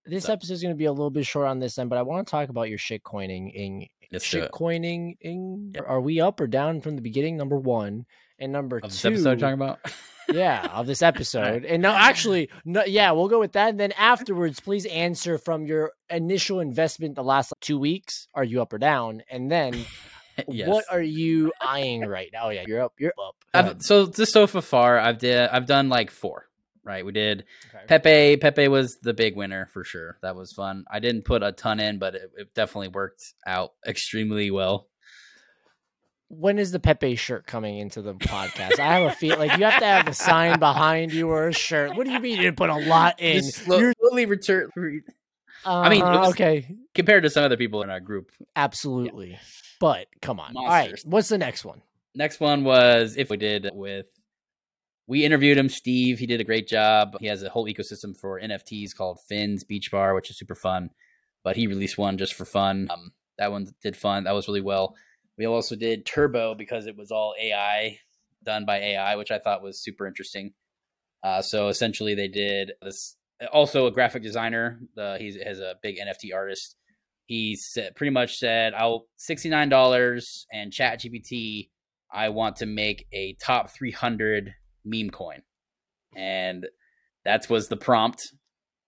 this 0.05 0.25
up? 0.25 0.33
episode 0.33 0.53
is 0.53 0.61
going 0.61 0.73
to 0.73 0.77
be 0.77 0.85
a 0.85 0.91
little 0.91 1.09
bit 1.09 1.25
short 1.25 1.47
on 1.47 1.59
this 1.59 1.77
end, 1.77 1.89
but 1.89 1.97
I 1.97 2.01
want 2.03 2.27
to 2.27 2.31
talk 2.31 2.49
about 2.49 2.69
your 2.69 2.77
shit 2.77 3.03
coining. 3.03 3.49
In 3.49 3.87
Let's 4.11 4.25
shit 4.25 4.51
coining, 4.51 5.17
in 5.21 5.71
Yep. 5.75 5.85
are 5.87 6.01
we 6.01 6.21
up 6.21 6.39
or 6.39 6.47
down 6.47 6.81
from 6.81 6.95
the 6.95 7.01
beginning? 7.01 7.37
Number 7.37 7.57
one 7.57 8.05
and 8.39 8.51
number 8.51 8.77
Of 8.77 8.83
this 8.91 9.01
two. 9.01 9.09
episode 9.09 9.39
talking 9.39 9.53
about? 9.55 9.79
yeah, 10.31 10.67
of 10.73 10.87
this 10.87 11.01
episode. 11.01 11.65
And 11.65 11.81
no, 11.81 11.91
actually, 11.91 12.49
no, 12.65 12.83
yeah, 12.85 13.11
we'll 13.11 13.27
go 13.27 13.39
with 13.39 13.53
that. 13.53 13.69
And 13.69 13.79
then 13.79 13.91
afterwards, 13.93 14.59
please 14.59 14.85
answer 14.85 15.37
from 15.37 15.65
your 15.65 15.91
initial 16.09 16.59
investment 16.59 17.15
the 17.15 17.23
last 17.23 17.53
two 17.61 17.77
weeks. 17.79 18.27
Are 18.33 18.43
you 18.43 18.61
up 18.61 18.73
or 18.73 18.77
down? 18.77 19.23
And 19.29 19.51
then 19.51 19.73
yes. 20.47 20.67
what 20.67 20.85
are 20.91 21.01
you 21.01 21.51
eyeing 21.61 22.01
right 22.01 22.29
now? 22.31 22.47
Oh 22.47 22.49
yeah, 22.49 22.63
you're 22.67 22.81
up. 22.81 22.93
You're 22.99 23.13
up. 23.19 23.35
I've, 23.53 23.67
um, 23.67 23.79
so 23.79 24.07
just 24.07 24.33
so 24.33 24.45
far, 24.47 24.99
I've 24.99 25.17
did 25.17 25.49
I've 25.49 25.65
done 25.65 25.89
like 25.89 26.11
four. 26.11 26.47
Right, 26.85 27.03
we 27.05 27.11
did 27.11 27.45
Okay. 27.73 27.85
Pepe. 27.87 28.37
Pepe 28.37 28.67
was 28.67 28.97
the 28.99 29.13
big 29.15 29.35
winner 29.35 29.67
for 29.73 29.83
sure. 29.83 30.17
That 30.21 30.35
was 30.35 30.53
fun. 30.53 30.85
I 30.89 30.99
didn't 30.99 31.23
put 31.25 31.41
a 31.41 31.51
ton 31.51 31.79
in, 31.79 31.97
but 31.97 32.13
it, 32.15 32.31
it 32.37 32.53
definitely 32.53 32.89
worked 32.89 33.33
out 33.47 33.71
extremely 33.87 34.51
well. 34.51 34.87
When 36.27 36.57
is 36.57 36.71
the 36.71 36.79
Pepe 36.79 37.15
shirt 37.15 37.45
coming 37.45 37.77
into 37.77 38.01
the 38.01 38.13
podcast? 38.13 38.79
I 38.79 38.99
have 38.99 39.11
a 39.11 39.15
feel 39.15 39.37
like 39.37 39.57
you 39.57 39.63
have 39.65 39.79
to 39.79 39.85
have 39.85 40.07
a 40.07 40.13
sign 40.13 40.59
behind 40.59 41.13
you 41.13 41.29
or 41.29 41.47
a 41.49 41.53
shirt. 41.53 41.95
What 41.95 42.05
do 42.05 42.11
you 42.13 42.19
mean 42.19 42.37
you 42.37 42.43
didn't 42.43 42.57
put 42.57 42.69
a 42.69 42.75
lot 42.77 43.19
in? 43.19 43.43
Slow- 43.43 43.77
You're- 43.79 43.93
slowly 43.99 44.25
return 44.25 44.69
I 45.65 45.89
mean, 45.89 46.01
Uh, 46.01 46.19
was- 46.19 46.29
okay, 46.31 46.67
compared 46.93 47.23
to 47.23 47.29
some 47.29 47.43
other 47.43 47.57
people 47.57 47.81
in 47.83 47.89
our 47.89 47.99
group. 47.99 48.31
absolutely. 48.55 49.37
But 49.79 50.07
come 50.21 50.39
on. 50.39 50.55
All 50.55 50.65
right, 50.67 50.93
what's 51.05 51.29
the 51.29 51.37
next 51.37 51.65
one? 51.65 51.81
Next 52.15 52.39
one 52.39 52.63
was 52.63 53.17
if 53.17 53.29
we 53.29 53.37
did 53.37 53.69
with 53.73 54.05
we 55.07 55.23
interviewed 55.23 55.57
him, 55.57 55.69
Steve. 55.69 56.19
He 56.19 56.25
did 56.25 56.41
a 56.41 56.45
great 56.45 56.67
job. 56.67 57.15
He 57.19 57.27
has 57.27 57.43
a 57.43 57.49
whole 57.49 57.67
ecosystem 57.67 58.17
for 58.17 58.39
NFTs 58.39 58.95
called 58.95 59.19
Finn's 59.27 59.63
Beach 59.63 59.91
Bar, 59.91 60.15
which 60.15 60.29
is 60.29 60.37
super 60.37 60.55
fun. 60.55 60.89
But 61.43 61.55
he 61.55 61.67
released 61.67 61.97
one 61.97 62.17
just 62.17 62.33
for 62.33 62.45
fun. 62.45 62.87
Um, 62.89 63.11
that 63.37 63.51
one 63.51 63.67
did 63.83 63.95
fun. 63.95 64.23
That 64.23 64.33
was 64.33 64.47
really 64.47 64.61
well. 64.61 64.95
We 65.37 65.45
also 65.45 65.75
did 65.75 66.05
Turbo 66.05 66.55
because 66.55 66.87
it 66.87 66.97
was 66.97 67.11
all 67.11 67.35
AI 67.39 67.99
done 68.43 68.65
by 68.65 68.77
AI, 68.77 69.15
which 69.15 69.31
I 69.31 69.39
thought 69.39 69.61
was 69.61 69.83
super 69.83 70.07
interesting. 70.07 70.53
Uh, 71.23 71.41
so 71.41 71.67
essentially, 71.67 72.15
they 72.15 72.27
did 72.27 72.71
this. 72.81 73.15
Also, 73.51 73.85
a 73.85 73.91
graphic 73.91 74.23
designer. 74.23 74.79
Uh, 74.97 75.17
he 75.17 75.37
has 75.43 75.59
a 75.59 75.75
big 75.83 75.97
NFT 75.97 76.33
artist. 76.33 76.77
He 77.25 77.55
said 77.55 77.95
pretty 77.95 78.11
much 78.11 78.37
said, 78.37 78.73
"I'll 78.73 79.07
sixty 79.17 79.49
nine 79.49 79.69
dollars 79.69 80.45
and 80.51 80.71
Chat 80.71 81.01
GPT. 81.01 81.69
I 82.11 82.29
want 82.29 82.57
to 82.57 82.65
make 82.65 83.07
a 83.11 83.33
top 83.33 83.71
three 83.71 83.91
hundred 83.91 84.53
meme 84.85 85.09
coin," 85.09 85.41
and 86.15 86.67
that 87.23 87.49
was 87.49 87.67
the 87.67 87.77
prompt. 87.77 88.21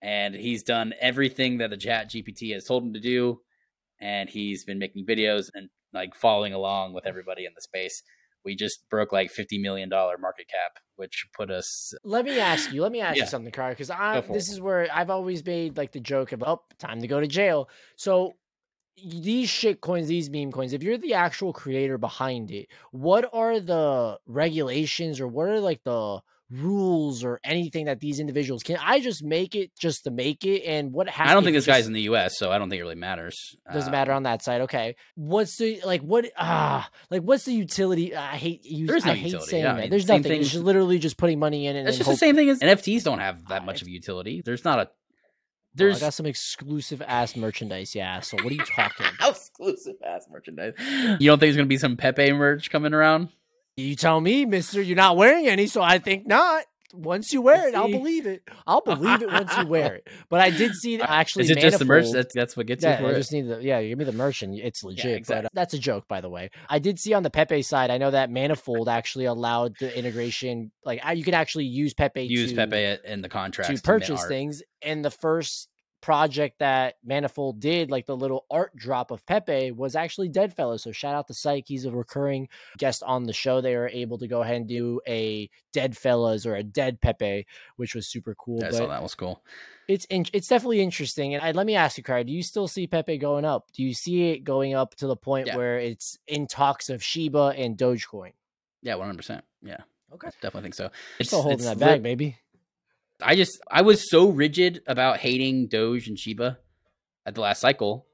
And 0.02 0.36
he's 0.36 0.62
done 0.62 0.94
everything 1.02 1.58
that 1.58 1.72
the 1.72 1.78
Chat 1.78 2.12
GPT 2.12 2.54
has 2.54 2.66
told 2.66 2.84
him 2.84 2.94
to 2.94 3.00
do, 3.00 3.42
and 4.00 4.30
he's 4.30 4.64
been 4.64 4.78
making 4.80 5.06
videos 5.08 5.50
and 5.54 5.70
like 5.94 6.14
following 6.16 6.54
along 6.54 6.94
with 6.94 7.08
everybody 7.08 7.46
in 7.46 7.54
the 7.56 7.62
space. 7.62 8.04
We 8.46 8.56
just 8.56 8.88
broke 8.90 9.12
like 9.12 9.32
fifty 9.32 9.58
million 9.58 9.90
dollar 9.90 10.18
market 10.18 10.48
cap, 10.48 10.82
which 10.96 11.26
put 11.36 11.50
us 11.50 11.94
Let 12.04 12.26
me 12.26 12.40
ask 12.40 12.72
you. 12.72 12.82
Let 12.84 12.92
me 12.92 13.02
ask 13.02 13.18
Yeah. 13.18 13.24
you 13.24 13.28
something, 13.28 13.52
Carl, 13.52 13.72
because 13.72 13.90
I 13.90 14.22
this 14.22 14.50
is 14.50 14.62
where 14.62 14.88
I've 14.94 15.10
always 15.10 15.44
made 15.44 15.76
like 15.78 15.92
the 15.92 16.00
joke 16.00 16.32
of, 16.32 16.44
oh, 16.44 16.62
time 16.78 17.02
to 17.02 17.08
go 17.08 17.20
to 17.20 17.28
jail. 17.28 17.68
So 17.96 18.36
these 19.06 19.50
shit 19.50 19.82
coins, 19.82 20.08
these 20.08 20.30
meme 20.30 20.52
coins, 20.52 20.74
if 20.74 20.84
you're 20.84 20.98
the 20.98 21.14
actual 21.14 21.54
creator 21.54 21.98
behind 21.98 22.52
it, 22.52 22.68
what 22.92 23.30
are 23.34 23.60
the 23.60 24.20
regulations 24.26 25.20
or 25.20 25.28
what 25.28 25.48
are 25.50 25.60
like 25.60 25.84
the 25.84 26.22
rules 26.50 27.26
or 27.26 27.42
anything 27.44 27.88
that 27.88 28.00
these 28.00 28.22
individuals 28.22 28.64
can 28.64 28.78
I 28.82 29.02
just 29.02 29.22
make 29.22 29.54
it 29.54 29.76
just 29.78 30.06
to 30.06 30.12
make 30.12 30.46
it 30.46 30.64
and 30.64 30.94
what 30.94 31.10
happens 31.10 31.32
I 31.32 31.34
don't 31.34 31.44
think 31.44 31.56
this 31.56 31.66
guy's 31.66 31.88
in 31.88 31.94
the 31.94 32.04
U.S., 32.04 32.38
so 32.38 32.52
I 32.54 32.58
don't 32.58 32.70
think 32.70 32.80
it 32.80 32.84
really 32.84 32.96
matters. 32.96 33.58
doesn't 33.74 33.90
Uh, 33.90 33.92
matter 33.92 34.14
on 34.14 34.24
that 34.24 34.42
side. 34.42 34.62
Okay. 34.62 34.96
What's 35.16 35.58
the 35.58 35.82
like 35.86 36.00
what 36.02 36.26
ah 36.38 36.90
like 37.10 37.22
what's 37.24 37.44
the 37.44 37.54
utility? 37.54 38.16
I 38.16 38.38
hate 38.38 38.64
you 38.64 38.88
There 38.88 38.96
is 38.96 39.06
no 39.06 39.12
I 39.12 39.16
hate 39.16 39.26
utility, 39.26 39.50
saying 39.52 39.64
yeah, 39.66 39.72
I 39.72 39.74
that. 39.76 39.82
mean, 39.82 39.90
There's 39.90 40.08
nothing. 40.08 40.24
thing 40.24 40.42
It's 40.42 40.56
as- 40.56 40.64
literally 40.64 41.00
just 41.00 41.18
putting 41.18 41.38
money 41.38 41.68
in 41.68 41.76
and 41.76 41.86
It's 41.86 41.98
just 41.98 42.10
the 42.10 42.16
same 42.16 42.36
thing 42.36 42.50
as 42.50 42.60
NFTs 42.60 43.04
don't 43.04 43.20
have 43.20 43.46
that 43.50 43.66
much 43.66 43.82
of 43.82 43.90
a 43.90 43.92
utility. 43.92 44.42
There's 44.42 44.64
not 44.64 44.80
a 44.80 44.90
Well, 45.80 45.90
there's 45.90 46.04
I 46.04 46.08
got 46.08 46.14
some 46.14 46.26
exclusive 46.26 47.02
ass 47.02 47.36
merchandise, 47.36 47.96
yeah. 47.96 48.20
So 48.20 48.38
what 48.38 48.52
are 48.52 48.56
you 48.56 48.66
talking? 48.66 49.06
about? 49.20 49.32
exclusive 49.32 49.96
ass 50.06 50.28
merchandise. 50.32 50.74
You 50.78 51.30
don't 51.30 51.40
think 51.40 51.40
there's 51.40 51.56
gonna 51.56 51.68
be 51.68 51.78
some 51.78 51.98
Pepe 51.98 52.32
merch 52.34 52.70
coming 52.70 52.94
around? 52.94 53.30
You 53.76 53.96
tell 53.96 54.20
me, 54.20 54.46
Mister. 54.46 54.82
You're 54.82 54.96
not 54.96 55.18
wearing 55.18 55.48
any, 55.48 55.68
so 55.68 55.82
I 55.82 56.00
think 56.00 56.26
not. 56.26 56.66
Once 56.94 57.34
you 57.34 57.42
wear 57.42 57.68
it, 57.68 57.76
I'll 57.76 57.92
believe 57.92 58.26
it. 58.26 58.44
I'll 58.66 58.82
believe 58.82 59.22
it 59.22 59.32
once 59.32 59.56
you 59.58 59.68
wear 59.68 59.96
it. 59.96 60.08
But 60.30 60.42
I 60.42 60.50
did 60.50 60.74
see 60.74 60.98
that 60.98 61.10
actually. 61.10 61.46
Is 61.46 61.52
it 61.52 61.60
just 61.60 61.80
the 61.80 61.86
merch? 61.86 62.12
That's 62.12 62.34
that's 62.34 62.58
what 62.58 62.66
gets 62.66 62.84
yeah, 62.84 63.00
you 63.00 63.06
for 63.06 63.12
I 63.12 63.14
it. 63.14 63.16
just 63.16 63.32
need 63.32 63.48
the 63.48 63.62
yeah. 63.62 63.82
Give 63.82 63.98
me 63.98 64.06
the 64.06 64.12
merch 64.12 64.42
and 64.42 64.58
it's 64.58 64.84
legit. 64.84 65.04
But 65.04 65.18
exactly. 65.18 65.46
uh, 65.46 65.50
that's 65.54 65.74
a 65.74 65.80
joke, 65.80 66.08
by 66.08 66.22
the 66.22 66.30
way. 66.30 66.50
I 66.70 66.80
did 66.80 67.00
see 67.00 67.14
on 67.14 67.24
the 67.24 67.30
Pepe 67.30 67.62
side. 67.62 67.92
I 67.92 67.98
know 67.98 68.12
that 68.12 68.30
Manifold 68.30 68.90
actually 68.90 69.26
allowed 69.26 69.76
the 69.80 69.98
integration. 69.98 70.72
Like 70.84 71.02
you 71.16 71.24
can 71.24 71.34
actually 71.34 71.66
use 71.66 71.94
Pepe 71.94 72.24
Use 72.24 72.52
to, 72.52 72.56
Pepe 72.56 72.98
in 73.06 73.22
the 73.22 73.30
contract 73.30 73.76
to 73.76 73.82
purchase 73.82 74.26
things. 74.26 74.62
And 74.82 75.04
the 75.04 75.12
first 75.12 75.70
project 76.02 76.60
that 76.60 76.96
Manifold 77.04 77.60
did, 77.60 77.90
like 77.92 78.06
the 78.06 78.16
little 78.16 78.46
art 78.52 78.76
drop 78.76 79.12
of 79.12 79.26
Pepe, 79.26 79.72
was 79.72 79.96
actually 79.96 80.30
Deadfellaz. 80.30 80.82
So 80.82 80.92
shout 80.92 81.16
out 81.16 81.28
to 81.28 81.34
Syke. 81.34 81.66
He's 81.68 81.86
a 81.86 81.92
recurring 81.92 82.48
guest 82.78 83.04
on 83.04 83.24
the 83.24 83.34
show. 83.34 83.62
They 83.62 83.76
were 83.76 83.90
able 83.90 84.18
to 84.20 84.28
go 84.28 84.42
ahead 84.42 84.58
and 84.58 84.68
do 84.68 85.02
a 85.08 85.50
Deadfellaz 85.76 86.46
or 86.46 86.56
a 86.56 86.64
Dead 86.64 87.02
Pepe, 87.02 87.46
which 87.78 87.96
was 87.96 88.08
super 88.08 88.36
cool. 88.36 88.64
I 88.64 88.68
but 88.70 88.76
saw 88.76 88.88
that 88.88 89.02
was 89.04 89.16
cool. 89.16 89.44
it's 89.88 90.06
in, 90.06 90.26
it's 90.34 90.48
definitely 90.48 90.82
interesting. 90.82 91.34
And 91.34 91.44
I, 91.44 91.52
let 91.52 91.66
me 91.66 91.76
ask 91.76 91.98
you, 91.98 92.04
Kai, 92.04 92.24
do 92.24 92.32
you 92.32 92.44
still 92.44 92.68
see 92.68 92.88
Pepe 92.88 93.18
going 93.18 93.46
up? 93.46 93.72
Do 93.74 93.84
you 93.84 93.94
see 93.94 94.30
it 94.32 94.44
going 94.44 94.74
up 94.76 94.96
to 94.98 95.08
the 95.08 95.16
point 95.16 95.48
Yeah. 95.48 95.58
where 95.58 95.80
it's 95.80 96.18
in 96.28 96.48
talks 96.48 96.90
of 96.90 97.04
Shiba 97.04 97.54
and 97.58 97.78
Dogecoin? 97.78 98.32
Yeah, 98.84 98.96
one 98.96 99.08
hundred 99.08 99.18
percent. 99.18 99.44
Yeah, 99.64 99.78
Okay. 100.14 100.28
I 100.28 100.32
definitely 100.42 100.62
think 100.62 100.76
so. 100.76 100.84
You're 100.84 100.92
It's 101.20 101.30
still 101.30 101.42
holding 101.42 101.66
that 101.66 101.78
lit- 101.78 101.80
bag, 101.80 102.04
baby. 102.04 102.38
I 103.22 103.36
just 103.36 103.60
I 103.70 103.82
was 103.82 104.10
so 104.10 104.30
rigid 104.30 104.82
about 104.88 105.18
hating 105.18 105.68
Doge 105.68 106.08
and 106.08 106.20
Shiba 106.20 106.60
at 107.26 107.36
the 107.36 107.42
last 107.42 107.60
cycle, 107.62 108.06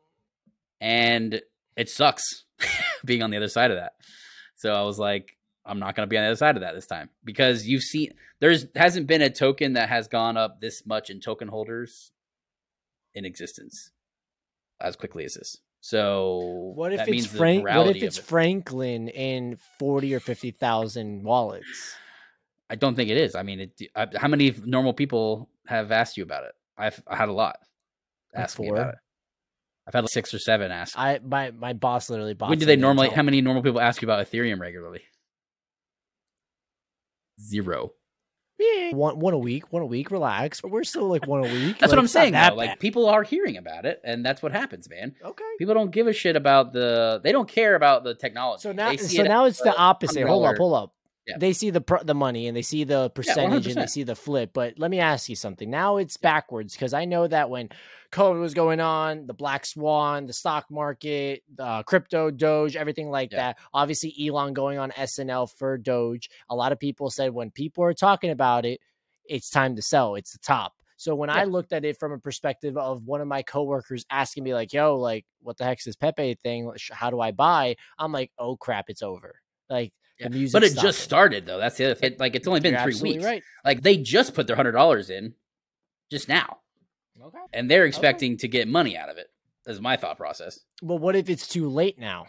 and 0.80 1.42
it 1.76 1.90
sucks 1.90 2.24
being 3.06 3.22
on 3.22 3.30
the 3.30 3.38
other 3.38 3.48
side 3.50 3.72
of 3.72 3.78
that. 3.78 3.94
So 4.56 4.74
I 4.74 4.84
was 4.84 4.98
like, 4.98 5.36
I'm 5.66 5.80
not 5.80 5.96
going 5.96 6.08
to 6.08 6.10
be 6.10 6.18
on 6.18 6.24
the 6.24 6.30
other 6.30 6.38
side 6.38 6.56
of 6.56 6.62
that 6.62 6.74
this 6.76 6.88
time 6.88 7.10
because 7.24 7.66
you've 7.66 7.84
seen 7.84 8.14
there's 8.40 8.66
hasn't 8.76 9.08
been 9.08 9.22
a 9.22 9.30
token 9.30 9.74
that 9.74 9.90
has 9.90 10.08
gone 10.08 10.38
up 10.38 10.62
this 10.62 10.86
much 10.86 11.10
in 11.10 11.20
token 11.20 11.48
holders 11.48 12.12
in 13.14 13.26
existence 13.26 13.92
as 14.80 14.96
quickly 14.96 15.26
as 15.26 15.34
this. 15.34 15.58
So 15.82 16.72
What 16.76 16.94
if 16.94 17.08
it's 17.08 17.26
Frank? 17.26 17.66
What 17.68 17.96
if 17.96 18.02
it's 18.04 18.18
it- 18.18 18.24
Franklin 18.24 19.10
in 19.10 19.58
forty 19.80 20.16
or 20.16 20.22
fifty 20.22 20.52
thousand 20.52 21.24
wallets? 21.24 21.96
I 22.74 22.76
don't 22.76 22.96
think 22.96 23.12
it 23.12 23.18
is. 23.18 23.36
I 23.36 23.44
mean, 23.44 23.60
it, 23.60 23.82
I, 23.96 24.02
uh, 24.02 24.08
how 24.16 24.28
many 24.28 24.52
normal 24.66 24.94
people 24.94 25.48
have 25.68 25.92
asked 25.92 26.18
you 26.18 26.24
about 26.24 26.46
it? 26.46 26.54
I've 26.76 27.00
I 27.06 27.16
had 27.16 27.30
a 27.30 27.32
lot 27.32 27.58
ask 28.34 28.60
me 28.60 28.70
about 28.70 28.96
it. 28.96 29.00
I've 29.86 29.94
had 29.94 30.04
like 30.06 30.12
six 30.12 30.34
or 30.34 30.40
seven 30.40 30.72
ask. 30.72 30.98
I 30.98 31.20
my 31.24 31.52
my 31.52 31.74
boss 31.74 32.10
literally 32.10 32.34
bought. 32.34 32.50
when 32.50 32.58
do 32.58 32.66
they 32.66 32.76
normally? 32.76 33.10
How 33.10 33.22
many 33.22 33.42
normal 33.42 33.62
people 33.62 33.80
ask 33.80 34.02
you 34.02 34.08
about 34.08 34.26
Ethereum 34.26 34.60
regularly? 34.60 35.02
Zero. 37.40 37.92
Yeah, 38.58 38.96
one 38.96 39.20
one 39.20 39.36
a 39.36 39.38
week, 39.38 39.72
one 39.72 39.84
a 39.84 39.86
week. 39.86 40.10
Relax, 40.10 40.62
but 40.62 40.72
we're 40.72 40.84
still 40.84 41.08
like 41.08 41.28
one 41.28 41.42
a 41.42 41.44
week. 41.44 41.78
That's 41.78 41.82
like, 41.82 41.90
what 41.92 42.00
I'm 42.00 42.08
saying. 42.08 42.34
Though. 42.34 42.56
Like 42.56 42.80
people 42.80 43.08
are 43.08 43.22
hearing 43.22 43.58
about 43.58 43.86
it, 43.86 44.02
and 44.04 44.26
that's 44.26 44.42
what 44.42 44.52
happens, 44.52 44.90
man. 44.90 45.14
okay. 45.24 45.44
People 45.60 45.76
don't 45.76 45.92
give 45.92 46.08
a 46.08 46.14
shit 46.14 46.36
about 46.36 46.74
the. 46.74 47.22
They 47.24 47.32
don't 47.32 47.48
care 47.48 47.76
about 47.76 48.04
the 48.04 48.16
technology. 48.16 48.62
So 48.62 48.72
now, 48.72 48.96
so 48.96 49.22
it 49.22 49.28
now 49.28 49.46
it's 49.46 49.62
the 49.62 49.76
opposite. 49.76 50.26
Hold 50.26 50.46
up, 50.46 50.56
$100 50.56 50.58
hold 50.58 50.74
up. 50.74 50.93
Yeah. 51.26 51.38
They 51.38 51.54
see 51.54 51.70
the 51.70 51.80
pr- 51.80 52.04
the 52.04 52.14
money 52.14 52.48
and 52.48 52.58
they 52.58 52.62
see 52.64 52.84
the 52.84 53.10
percentage 53.12 53.68
and 53.68 53.78
they 53.78 53.88
see 53.88 54.04
the 54.04 54.16
flip. 54.16 54.52
But 54.54 54.74
let 54.78 54.92
me 54.92 55.00
ask 55.00 55.30
you 55.30 55.36
something. 55.38 55.70
Now 55.70 55.98
it's 55.98 56.18
backwards 56.18 56.74
because 56.74 56.94
I 56.94 57.06
know 57.06 57.28
that 57.28 57.50
when 57.50 57.70
COVID 58.12 58.42
was 58.42 58.54
going 58.54 58.82
on, 58.82 59.26
the 59.26 59.34
black 59.34 59.66
swan, 59.66 60.26
the 60.28 60.34
stock 60.34 60.66
market, 60.70 61.44
the 61.56 61.84
crypto, 61.88 62.30
Doge, 62.30 62.76
everything 62.76 63.10
like 63.10 63.32
Yeah. 63.32 63.38
that. 63.54 63.58
Obviously, 63.74 64.14
Elon 64.20 64.54
going 64.54 64.78
on 64.80 64.92
SNL 64.92 65.48
for 65.48 65.78
Doge. 65.78 66.30
A 66.50 66.56
lot 66.56 66.74
of 66.74 66.80
people 66.80 67.10
said 67.10 67.34
when 67.34 67.52
people 67.52 67.86
are 67.86 67.94
talking 67.94 68.30
about 68.30 68.66
it, 68.66 68.82
it's 69.26 69.50
time 69.50 69.78
to 69.78 69.82
sell. 69.82 70.16
It's 70.16 70.34
the 70.34 70.40
top. 70.40 70.74
So 70.98 71.16
when 71.16 71.30
I 71.30 71.46
looked 71.46 71.74
at 71.74 71.86
it 71.86 71.98
from 71.98 72.12
a 72.12 72.20
perspective 72.20 72.78
of 72.78 73.06
one 73.06 73.20
of 73.22 73.28
my 73.28 73.44
coworkers 73.44 74.06
asking 74.10 74.44
me 74.44 74.54
like, 74.54 74.74
"Yo, 74.74 74.98
like, 74.98 75.26
what 75.42 75.58
the 75.58 75.64
heck's 75.66 75.86
this 75.86 75.96
Pepe 75.96 76.36
thing? 76.36 76.70
How 76.92 77.10
do 77.10 77.20
I 77.20 77.32
buy?" 77.32 77.76
I'm 77.98 78.12
like, 78.12 78.32
"Oh 78.38 78.56
crap, 78.58 78.90
it's 78.90 79.02
over." 79.02 79.42
Like 79.70 79.92
Yeah, 80.20 80.28
the 80.30 80.36
music, 80.38 80.54
But 80.54 80.64
it 80.64 80.78
just 80.78 81.00
started 81.00 81.46
though. 81.46 81.58
That's 81.58 81.78
the 81.78 81.86
other 81.86 81.96
thing. 81.96 82.16
Like 82.20 82.36
it's 82.36 82.48
only 82.48 82.60
been 82.60 82.74
You're 82.74 82.92
three 82.92 83.02
weeks. 83.14 83.24
right. 83.26 83.44
Like 83.66 83.82
they 83.82 83.98
just 83.98 84.34
put 84.36 84.48
their 84.48 84.56
hundred 84.56 84.74
dollars 84.74 85.10
in, 85.10 85.34
just 86.12 86.28
now, 86.30 86.58
Okay. 87.22 87.38
and 87.54 87.70
they're 87.70 87.86
expecting 87.86 88.38
to 88.38 88.48
get 88.48 88.68
money 88.68 88.96
out 88.98 89.10
of 89.10 89.18
it. 89.18 89.28
That's 89.66 89.80
my 89.80 89.98
thought 89.98 90.18
process. 90.18 90.60
But 90.82 90.98
what 90.98 91.16
if 91.16 91.30
it's 91.30 91.48
too 91.48 91.70
late 91.70 91.98
now? 91.98 92.26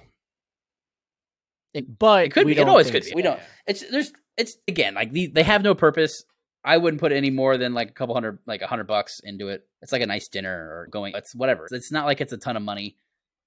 It, 1.73 1.99
but 1.99 2.27
It 2.27 2.33
could 2.33 2.47
be. 2.47 2.57
It 2.57 2.69
always 2.69 2.91
could 2.91 3.03
be. 3.03 3.11
so. 3.11 3.17
We 3.17 3.23
don't. 3.23 3.41
It's 3.67 3.89
there's. 3.91 4.13
It's 4.37 4.57
again 4.67 4.95
like 4.95 5.13
the, 5.13 5.27
they 5.29 5.43
have 5.43 5.63
no 5.63 5.75
purpose. 5.75 6.25
I 6.65 6.79
wouldn't 6.79 7.01
put 7.01 7.13
any 7.13 7.31
more 7.31 7.59
than 7.59 7.75
like 7.75 7.91
a 7.91 7.93
couple 7.93 8.15
hundred, 8.15 8.39
like 8.47 8.63
a 8.63 8.67
hundred 8.67 8.87
bucks 8.87 9.21
into 9.23 9.49
it. 9.49 9.67
It's 9.83 9.93
like 9.93 10.01
a 10.03 10.07
nice 10.07 10.29
dinner 10.29 10.51
or 10.51 10.87
going. 10.91 11.13
It's 11.15 11.35
whatever. 11.35 11.67
It's 11.71 11.93
not 11.93 12.07
like 12.07 12.21
it's 12.21 12.33
a 12.33 12.39
ton 12.39 12.57
of 12.57 12.63
money, 12.63 12.97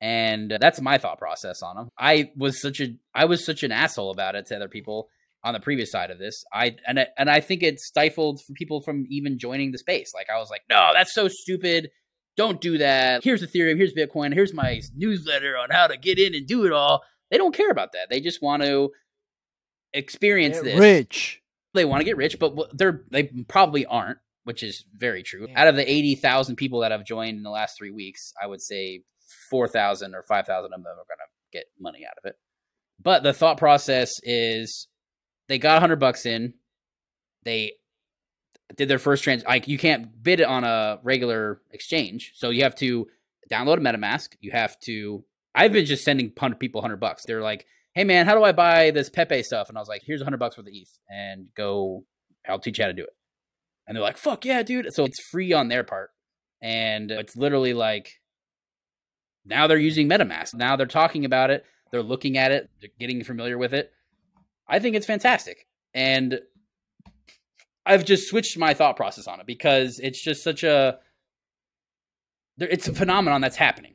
and 0.01 0.57
that's 0.60 0.81
my 0.81 0.97
thought 0.97 1.17
process 1.17 1.62
on 1.62 1.75
them. 1.75 1.89
I 1.97 2.31
was 2.36 2.62
such 2.62 2.79
a 2.79 2.95
I 3.13 3.25
was 3.25 3.45
such 3.45 3.63
an 3.63 3.71
asshole 3.71 4.12
about 4.12 4.36
it 4.36 4.45
to 4.47 4.55
other 4.55 4.69
people 4.69 5.10
on 5.43 5.53
the 5.53 5.60
previous 5.60 5.91
side 5.91 6.12
of 6.12 6.19
this. 6.19 6.43
I 6.53 6.75
and 6.88 6.99
I, 6.99 7.07
and 7.17 7.29
I 7.29 7.39
think 7.39 7.63
it 7.63 7.79
stifled 7.79 8.41
people 8.55 8.81
from 8.81 9.05
even 9.10 9.39
joining 9.39 9.71
the 9.71 9.77
space. 9.77 10.12
Like 10.13 10.27
I 10.33 10.38
was 10.39 10.49
like, 10.49 10.62
no, 10.69 10.91
that's 10.93 11.13
so 11.13 11.27
stupid. 11.27 11.89
Don't 12.36 12.62
do 12.62 12.77
that. 12.77 13.23
Here's 13.23 13.41
Ethereum. 13.41 13.77
Here's 13.77 13.93
Bitcoin. 13.93 14.33
Here's 14.33 14.53
my 14.53 14.81
newsletter 14.95 15.57
on 15.57 15.69
how 15.71 15.88
to 15.88 15.97
get 15.97 16.19
in 16.19 16.36
and 16.36 16.45
do 16.45 16.65
it 16.65 16.71
all. 16.71 17.03
They 17.31 17.38
don't 17.38 17.55
care 17.55 17.71
about 17.71 17.93
that. 17.93 18.10
They 18.10 18.19
just 18.19 18.41
want 18.41 18.62
to 18.62 18.91
experience 19.93 20.57
Get 20.57 20.65
this. 20.65 20.79
rich. 20.79 21.41
They 21.73 21.86
want 21.86 22.01
to 22.01 22.05
get 22.05 22.17
rich, 22.17 22.38
but 22.39 22.77
they're 22.77 23.03
they 23.10 23.23
probably 23.47 23.86
aren't, 23.86 24.19
which 24.43 24.63
is 24.63 24.83
very 24.95 25.23
true. 25.23 25.47
Yeah. 25.49 25.62
Out 25.62 25.67
of 25.67 25.75
the 25.75 25.89
eighty 25.89 26.15
thousand 26.15 26.55
people 26.55 26.81
that 26.81 26.91
have 26.91 27.05
joined 27.05 27.38
in 27.38 27.43
the 27.43 27.49
last 27.49 27.77
three 27.77 27.91
weeks, 27.91 28.33
I 28.41 28.47
would 28.47 28.62
say 28.62 29.01
four 29.49 29.67
thousand 29.67 30.15
or 30.15 30.23
five 30.23 30.45
thousand 30.45 30.73
of 30.73 30.83
them 30.83 30.91
are 30.91 30.95
going 30.95 31.17
to 31.19 31.57
get 31.57 31.65
money 31.79 32.05
out 32.05 32.17
of 32.17 32.25
it. 32.25 32.36
But 33.01 33.23
the 33.23 33.33
thought 33.33 33.57
process 33.57 34.12
is 34.23 34.88
they 35.47 35.60
got 35.60 35.77
a 35.77 35.79
hundred 35.79 35.99
bucks 35.99 36.25
in, 36.25 36.53
they 37.43 37.73
did 38.75 38.89
their 38.89 38.99
first 38.99 39.23
trans. 39.23 39.43
Like 39.43 39.67
you 39.67 39.77
can't 39.77 40.21
bid 40.21 40.39
it 40.39 40.47
on 40.47 40.63
a 40.63 40.99
regular 41.03 41.62
exchange, 41.71 42.33
so 42.36 42.49
you 42.49 42.63
have 42.63 42.75
to 42.75 43.07
download 43.51 43.77
a 43.77 43.81
MetaMask. 43.81 44.36
You 44.41 44.51
have 44.51 44.79
to. 44.81 45.23
I've 45.55 45.71
been 45.71 45.86
just 45.86 46.03
sending 46.03 46.31
people 46.60 46.81
hundred 46.81 46.99
bucks. 46.99 47.23
They're 47.25 47.41
like, 47.41 47.65
"Hey 47.93 48.03
man, 48.03 48.25
how 48.25 48.36
do 48.36 48.43
I 48.43 48.51
buy 48.51 48.91
this 48.91 49.10
Pepe 49.10 49.43
stuff?" 49.43 49.69
And 49.69 49.77
I 49.77 49.81
was 49.81 49.88
like, 49.88 50.03
"Here's 50.05 50.21
a 50.21 50.23
hundred 50.23 50.39
bucks 50.39 50.55
for 50.55 50.63
the 50.63 50.77
ETH, 50.77 50.99
and 51.10 51.47
go. 51.55 52.03
I'll 52.47 52.60
teach 52.60 52.77
you 52.77 52.83
how 52.83 52.89
to 52.89 52.93
do 52.93 53.03
it." 53.03 53.15
And 53.88 53.95
they're 53.95 54.03
like, 54.03 54.17
"Fuck 54.17 54.45
yeah, 54.45 54.63
dude!" 54.63 54.93
So 54.93 55.05
it's 55.05 55.21
free 55.21 55.53
on 55.53 55.69
their 55.69 55.83
part, 55.83 56.12
and 56.62 57.10
it's 57.12 57.36
literally 57.36 57.73
like 57.73 58.19
now 59.47 59.67
they're 59.67 59.77
using 59.77 60.10
MetaMask. 60.10 60.53
Now 60.53 60.75
they're 60.75 60.86
talking 60.86 61.25
about 61.25 61.49
it. 61.49 61.65
They're 61.91 62.03
looking 62.03 62.38
at 62.38 62.51
it. 62.51 62.69
They're 62.79 62.89
getting 62.99 63.23
familiar 63.23 63.57
with 63.57 63.73
it. 63.73 63.91
I 64.67 64.79
think 64.79 64.95
it's 64.95 65.05
fantastic, 65.05 65.67
and 65.93 66.41
I've 67.86 68.03
just 68.03 68.29
switched 68.29 68.57
my 68.57 68.73
thought 68.73 68.97
process 68.97 69.27
on 69.27 69.39
it 69.39 69.45
because 69.45 69.99
it's 69.99 70.21
just 70.21 70.43
such 70.43 70.63
a 70.63 70.99
it's 72.60 72.88
a 72.88 72.93
phenomenon 72.93 73.41
that's 73.41 73.55
happening 73.55 73.93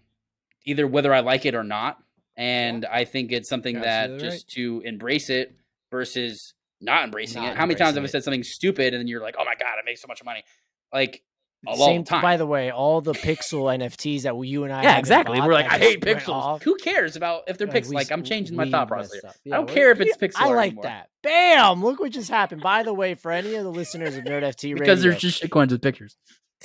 either 0.65 0.87
whether 0.87 1.13
i 1.13 1.21
like 1.21 1.45
it 1.45 1.55
or 1.55 1.65
not 1.65 1.99
and 2.37 2.85
i 2.87 3.05
think 3.05 3.33
it's 3.33 3.49
something 3.49 3.77
You're 3.77 3.85
that 3.85 4.05
absolutely 4.05 4.31
just 4.31 4.51
to 4.51 4.83
embrace 4.85 5.31
it 5.31 5.55
versus 5.91 6.55
not 6.81 7.05
embracing 7.05 7.43
Not 7.43 7.53
it 7.53 7.59
how 7.59 7.67
many 7.67 7.77
times 7.77 7.97
have 7.97 8.05
i 8.05 8.07
said 8.07 8.25
something 8.25 8.45
stupid 8.45 8.95
and 8.95 9.01
then 9.01 9.09
you're 9.09 9.23
like 9.23 9.35
oh 9.39 9.45
my 9.45 9.55
god 9.55 9.75
i 9.79 9.85
make 9.85 9.99
so 9.99 10.09
much 10.09 10.25
money 10.25 10.45
like 10.93 11.23
a 11.69 11.77
Same, 11.77 12.05
time 12.05 12.23
by 12.23 12.37
the 12.37 12.47
way, 12.47 12.71
all 12.71 13.01
the 13.01 13.13
pixel 13.13 13.65
NFTs 13.65 14.23
that 14.23 14.37
you 14.45 14.65
and 14.65 14.73
I 14.73 14.83
yeah 14.83 14.99
exactly 14.99 15.41
we're 15.41 15.53
like 15.53 15.71
i 15.71 15.79
hate 15.79 16.01
pixels 16.01 16.29
off, 16.29 16.63
who 16.63 16.77
cares 16.77 17.17
about 17.17 17.43
if 17.47 17.59
they're 17.59 17.67
like, 17.67 17.85
we 17.85 17.95
like 17.95 18.11
i'm 18.11 18.25
changing 18.25 18.57
my 18.57 18.69
thought 18.69 18.89
process 18.89 19.23
up. 19.25 19.35
I 19.47 19.51
don't 19.57 19.69
care 19.69 19.91
if 19.93 20.01
it's 20.01 20.17
pixel 20.17 20.37
I 20.37 20.49
like 20.49 20.73
anymore. 20.73 20.85
that. 20.85 21.09
Bam! 21.23 21.85
Look 21.85 22.01
what 22.01 22.11
just 22.11 22.29
happened. 22.29 22.63
By 22.63 22.83
the 22.83 22.93
way, 22.93 23.15
for 23.15 23.31
any 23.31 23.55
of 23.55 23.63
the 23.63 23.71
listeners 23.71 24.17
of 24.17 24.25
Nerd 24.25 24.43
FT 24.43 24.75
because 24.75 25.03
there's 25.03 25.19
just 25.19 25.43
shitcoins 25.43 25.71
with 25.71 25.83
pictures 25.83 26.17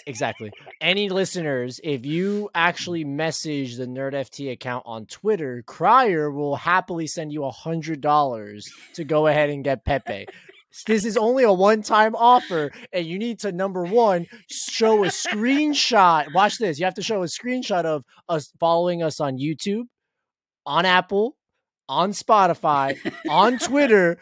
exactly. 0.06 0.52
Any 0.82 1.10
listeners, 1.10 1.80
if 1.84 2.06
you 2.06 2.50
actually 2.54 3.04
message 3.04 3.78
the 3.78 3.86
Nerd 3.86 4.14
FT 4.14 4.52
account 4.52 4.84
on 4.86 5.06
Twitter, 5.06 5.64
Crier 5.66 6.30
will 6.30 6.56
happily 6.56 7.08
send 7.08 7.32
you 7.32 7.46
a 7.46 7.52
hundred 7.52 8.02
dollars 8.02 8.70
to 8.96 9.04
go 9.04 9.28
ahead 9.28 9.50
and 9.50 9.64
get 9.64 9.86
Pepe. 9.86 10.28
This 10.86 11.06
is 11.06 11.18
only 11.18 11.44
a 11.44 11.52
one-time 11.52 12.16
offer, 12.16 12.72
and 12.94 13.06
you 13.06 13.18
need 13.18 13.40
to 13.40 13.52
number 13.52 13.84
one 13.84 14.28
show 14.50 15.04
a 15.04 15.08
screenshot. 15.08 16.34
Watch 16.34 16.58
this. 16.58 16.80
You 16.80 16.86
have 16.86 16.96
to 16.96 17.02
show 17.02 17.24
a 17.24 17.28
screenshot 17.28 17.86
of 17.86 18.04
us 18.30 18.52
following 18.60 19.02
us 19.04 19.20
on 19.20 19.38
YouTube, 19.38 19.86
on 20.66 20.86
Apple, 20.86 21.36
on 21.90 22.12
Spotify, 22.12 22.98
on 23.30 23.58
Twitter, 23.60 24.18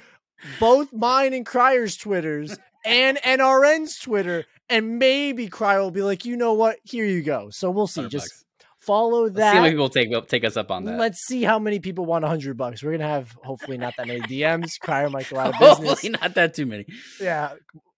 both 0.59 0.93
mine 0.93 1.33
and 1.33 1.45
Crier's 1.45 1.97
Twitters, 1.97 2.57
and 2.85 3.17
NRN's 3.17 3.99
Twitter, 3.99 4.45
and 4.69 4.99
maybe 4.99 5.47
Crier 5.47 5.81
will 5.81 5.91
be 5.91 6.03
like, 6.03 6.25
you 6.25 6.37
know 6.37 6.53
what? 6.53 6.77
Here 6.83 7.05
you 7.05 7.21
go. 7.23 7.49
So 7.49 7.71
we'll 7.71 7.87
see. 7.87 8.07
Just 8.07 8.29
bucks. 8.29 8.44
Follow 8.85 9.29
that. 9.29 9.35
Let's 9.35 9.51
see 9.51 9.55
how 9.55 9.61
many 9.63 9.73
people 9.73 9.89
take 9.89 10.27
take 10.27 10.43
us 10.43 10.57
up 10.57 10.71
on 10.71 10.85
that 10.85 10.99
Let's 10.99 11.19
see 11.25 11.43
how 11.43 11.59
many 11.59 11.79
people 11.79 12.05
want 12.05 12.25
a 12.25 12.27
hundred 12.27 12.57
bucks. 12.57 12.83
We're 12.83 12.91
gonna 12.91 13.07
have 13.07 13.31
hopefully 13.43 13.77
not 13.77 13.95
that 13.97 14.07
many 14.07 14.21
DMs. 14.21 14.71
Crier 14.81 15.09
might 15.09 15.29
go 15.29 15.37
out 15.37 15.53
of 15.53 15.59
business. 15.59 15.89
hopefully 15.89 16.09
not 16.11 16.33
that 16.35 16.53
too 16.53 16.65
many 16.65 16.85
Yeah, 17.19 17.53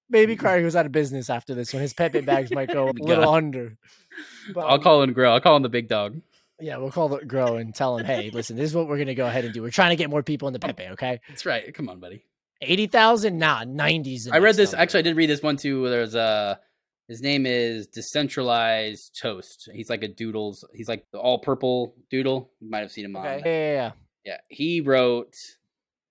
maybe 0.09 0.35
mm. 0.35 0.39
Crier 0.39 0.61
goes 0.61 0.75
out 0.75 0.85
of 0.85 0.91
business 0.91 1.29
after 1.29 1.53
this 1.55 1.73
one. 1.73 1.81
His 1.81 1.93
Pepe 1.93 2.21
bags 2.21 2.51
might 2.51 2.71
go 2.71 2.87
a 2.89 2.93
God. 2.93 3.07
little 3.07 3.29
under. 3.33 3.77
But 4.53 4.61
i'll 4.61 4.79
call 4.79 5.03
him 5.03 5.13
grow 5.13 5.33
i'll 5.33 5.41
call 5.41 5.55
him 5.55 5.63
the 5.63 5.69
big 5.69 5.87
dog 5.87 6.21
Yeah, 6.59 6.77
we'll 6.77 6.91
call 6.91 7.13
it 7.15 7.27
grow 7.27 7.57
and 7.57 7.73
tell 7.75 7.97
him, 7.97 8.05
hey, 8.05 8.31
listen, 8.33 8.55
this 8.55 8.69
is 8.69 8.75
what 8.75 8.87
we're 8.87 8.97
gonna 8.97 9.13
go 9.15 9.27
ahead 9.27 9.45
and 9.45 9.53
do. 9.53 9.61
We're 9.61 9.69
trying 9.69 9.91
to 9.91 9.95
get 9.95 10.09
more 10.09 10.23
people 10.23 10.47
in 10.47 10.53
the 10.53 10.59
Pepe. 10.59 10.87
Okay, 10.93 11.19
that's 11.29 11.45
right 11.45 11.73
come 11.73 11.89
on 11.89 11.99
buddy 11.99 12.23
eighty 12.61 12.87
thousand, 12.87 13.37
nah, 13.37 13.63
nineties. 13.67 14.27
I 14.27 14.39
read 14.39 14.55
this. 14.55 14.73
Actually, 14.73 14.99
I 14.99 15.03
did 15.03 15.15
read 15.17 15.29
this 15.29 15.43
one 15.43 15.57
too. 15.57 15.87
There's 15.89 16.15
a 16.15 16.59
his 17.07 17.21
name 17.21 17.45
is 17.45 17.87
Decentralized 17.87 19.17
Toast. 19.21 19.69
He's 19.73 19.89
like 19.89 20.03
a 20.03 20.07
doodles. 20.07 20.65
He's 20.73 20.87
like 20.87 21.05
the 21.11 21.19
all 21.19 21.39
purple 21.39 21.95
doodle. 22.09 22.51
You 22.59 22.69
might 22.69 22.79
have 22.79 22.91
seen 22.91 23.05
him 23.05 23.15
on. 23.15 23.23
Yeah, 23.25 23.37
yeah, 23.45 23.71
yeah. 23.73 23.91
Yeah, 24.25 24.37
he 24.49 24.81
wrote. 24.81 25.33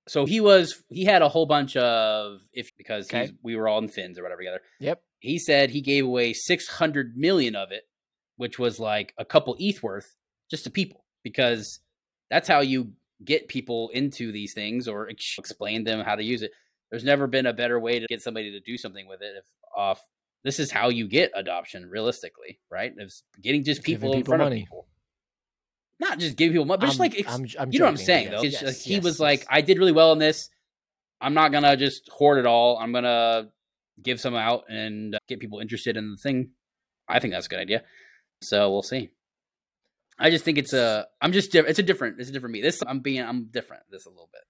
So 0.08 0.24
he 0.24 0.40
was 0.40 0.82
he 0.88 1.04
had 1.04 1.22
a 1.22 1.28
whole 1.28 1.46
bunch 1.46 1.76
of 1.76 2.38
if 2.52 2.70
because 2.78 3.06
Okay. 3.08 3.22
he's, 3.22 3.32
we 3.42 3.56
were 3.56 3.68
all 3.68 3.78
in 3.78 3.88
fins 3.88 4.18
or 4.18 4.22
whatever 4.22 4.40
together. 4.40 4.60
Yep. 4.80 5.02
He 5.20 5.38
said 5.38 5.70
he 5.70 5.80
gave 5.80 6.04
away 6.04 6.32
six 6.32 6.68
hundred 6.68 7.16
million 7.16 7.56
of 7.56 7.72
it, 7.72 7.82
which 8.36 8.58
was 8.58 8.78
like 8.78 9.12
a 9.18 9.24
couple 9.24 9.56
ETH 9.58 9.82
worth, 9.82 10.14
just 10.50 10.64
to 10.64 10.70
people 10.70 11.04
because 11.22 11.80
that's 12.30 12.48
how 12.48 12.60
you 12.60 12.92
get 13.24 13.48
people 13.48 13.88
into 13.90 14.30
these 14.30 14.52
things 14.54 14.86
or 14.86 15.08
ex- 15.08 15.36
explain 15.38 15.84
them 15.84 16.00
how 16.04 16.14
to 16.14 16.22
use 16.22 16.42
it. 16.42 16.52
There's 16.90 17.04
never 17.04 17.26
been 17.26 17.46
a 17.46 17.52
better 17.52 17.80
way 17.80 17.98
to 17.98 18.06
get 18.06 18.22
somebody 18.22 18.52
to 18.52 18.60
do 18.60 18.76
something 18.78 19.08
with 19.08 19.20
it. 19.22 19.34
If 19.38 19.44
off, 19.76 20.00
this 20.44 20.60
is 20.60 20.70
how 20.70 20.88
you 20.88 21.08
get 21.08 21.32
adoption 21.34 21.88
realistically, 21.88 22.60
right? 22.70 22.92
It's 22.96 23.22
getting 23.40 23.64
just 23.64 23.82
people 23.82 24.12
in 24.12 24.24
front 24.24 24.42
money. 24.42 24.62
of 24.62 24.64
people, 24.66 24.86
not 25.98 26.18
just 26.18 26.36
giving 26.36 26.52
people 26.52 26.66
money, 26.66 26.80
but 26.80 26.86
just 26.86 27.00
I'm- 27.00 27.10
like 27.10 27.18
ex- 27.18 27.28
I'm- 27.28 27.46
I'm 27.58 27.72
you 27.72 27.78
know 27.78 27.86
what 27.86 27.90
I'm 27.90 27.96
saying 27.96 28.24
yes, 28.24 28.32
though. 28.32 28.42
Yes, 28.42 28.62
like 28.62 28.76
he 28.76 28.94
yes, 28.94 29.04
was 29.04 29.20
like. 29.20 29.46
I 29.48 29.60
did 29.60 29.78
really 29.78 29.92
well 29.92 30.12
in 30.12 30.18
this. 30.18 30.50
I'm 31.20 31.34
not 31.34 31.50
gonna 31.52 31.76
just 31.76 32.08
hoard 32.10 32.38
it 32.38 32.46
all. 32.46 32.78
I'm 32.78 32.92
gonna 32.92 33.48
give 34.02 34.20
some 34.20 34.34
out 34.34 34.64
and 34.68 35.14
uh, 35.14 35.18
get 35.28 35.40
people 35.40 35.60
interested 35.60 35.96
in 35.96 36.10
the 36.10 36.16
thing. 36.16 36.50
I 37.08 37.18
think 37.20 37.32
that's 37.32 37.46
a 37.46 37.48
good 37.48 37.58
idea. 37.58 37.82
So 38.42 38.70
we'll 38.70 38.82
see. 38.82 39.10
I 40.18 40.30
just 40.30 40.44
think 40.44 40.58
it's 40.58 40.72
a. 40.72 41.06
I'm 41.20 41.32
just. 41.32 41.54
It's 41.54 41.78
a 41.78 41.82
different. 41.82 42.20
It's 42.20 42.28
a 42.30 42.32
different 42.32 42.52
me. 42.52 42.62
This. 42.62 42.82
I'm 42.86 43.00
being. 43.00 43.22
I'm 43.22 43.46
different. 43.46 43.84
This 43.90 44.06
a 44.06 44.10
little 44.10 44.28
bit. 44.32 44.42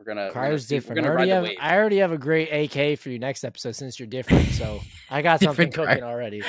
We're 0.00 0.14
gonna. 0.14 0.20
we're 0.28 0.32
gonna 0.32 0.46
Crier's 0.46 0.66
different. 0.66 1.04
I 1.04 1.08
already, 1.10 1.30
have. 1.30 1.46
I 1.60 1.76
already 1.76 1.98
have 1.98 2.10
a 2.10 2.16
great 2.16 2.48
AK 2.74 2.98
for 2.98 3.10
you 3.10 3.18
next 3.18 3.44
episode 3.44 3.76
since 3.76 4.00
you're 4.00 4.06
different. 4.08 4.48
So 4.48 4.80
I 5.10 5.20
got 5.20 5.40
something 5.42 5.68
Different 5.68 5.90
cooking 5.90 6.04
already. 6.04 6.42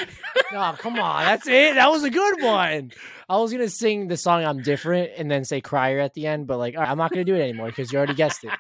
No, 0.54 0.74
come 0.78 0.98
on. 1.00 1.26
That's 1.26 1.48
it. 1.48 1.76
That 1.76 1.92
was 1.92 2.04
a 2.06 2.10
good 2.10 2.42
one. 2.42 2.94
I 3.28 3.38
was 3.38 3.52
going 3.52 3.64
to 3.64 3.70
sing 3.70 4.08
the 4.08 4.16
song 4.16 4.46
I'm 4.46 4.62
different 4.62 5.12
and 5.18 5.30
then 5.30 5.44
say 5.44 5.60
Crier 5.60 6.00
at 6.00 6.14
the 6.14 6.28
end, 6.28 6.48
but 6.48 6.60
like, 6.60 6.76
all 6.76 6.82
right, 6.82 6.90
I'm 6.90 6.98
not 6.98 7.12
going 7.12 7.26
to 7.26 7.30
do 7.30 7.38
it 7.38 7.42
anymore 7.42 7.68
because 7.68 7.92
you 7.92 7.98
already 7.98 8.14
guessed 8.14 8.44
it. 8.46 8.52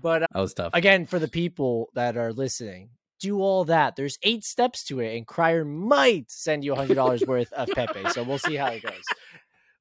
But 0.00 0.22
uh, 0.22 0.26
That 0.32 0.40
was 0.40 0.54
tough. 0.54 0.70
again, 0.74 1.06
for 1.06 1.18
the 1.18 1.28
people 1.28 1.88
that 1.94 2.16
are 2.16 2.32
listening, 2.32 2.90
do 3.18 3.40
all 3.40 3.64
that. 3.64 3.96
There's 3.96 4.18
eight 4.22 4.44
steps 4.44 4.84
to 4.84 5.00
it, 5.00 5.16
and 5.16 5.26
Crier 5.26 5.64
might 5.64 6.30
send 6.30 6.64
you 6.64 6.74
a 6.74 6.76
$100 6.76 7.26
worth 7.26 7.52
of 7.52 7.68
Pepe. 7.68 8.10
So 8.10 8.22
we'll 8.22 8.38
see 8.38 8.56
how 8.56 8.66
it 8.66 8.82
goes. 8.82 9.02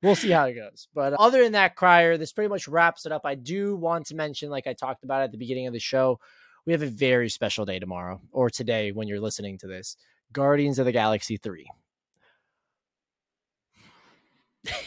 We'll 0.05 0.15
see 0.15 0.29
how 0.29 0.45
it 0.45 0.53
goes. 0.53 0.87
But 0.93 1.13
other 1.13 1.41
than 1.41 1.53
that, 1.53 1.75
Crier, 1.75 2.15
this 2.15 2.31
pretty 2.31 2.47
much 2.47 2.67
wraps 2.67 3.07
it 3.07 3.11
up. 3.11 3.23
I 3.25 3.33
do 3.33 3.75
want 3.75 4.05
to 4.07 4.15
mention, 4.15 4.51
like 4.51 4.67
I 4.67 4.73
talked 4.73 5.03
about 5.03 5.23
at 5.23 5.31
the 5.31 5.37
beginning 5.39 5.65
of 5.65 5.73
the 5.73 5.79
show, 5.79 6.19
we 6.67 6.73
have 6.73 6.83
a 6.83 6.87
very 6.87 7.27
special 7.27 7.65
day 7.65 7.79
tomorrow, 7.79 8.21
or 8.31 8.51
today 8.51 8.91
when 8.91 9.07
you're 9.07 9.19
listening 9.19 9.57
to 9.59 9.67
this 9.67 9.97
Guardians 10.31 10.77
of 10.77 10.85
the 10.85 10.91
Galaxy 10.91 11.37
3. 11.37 11.67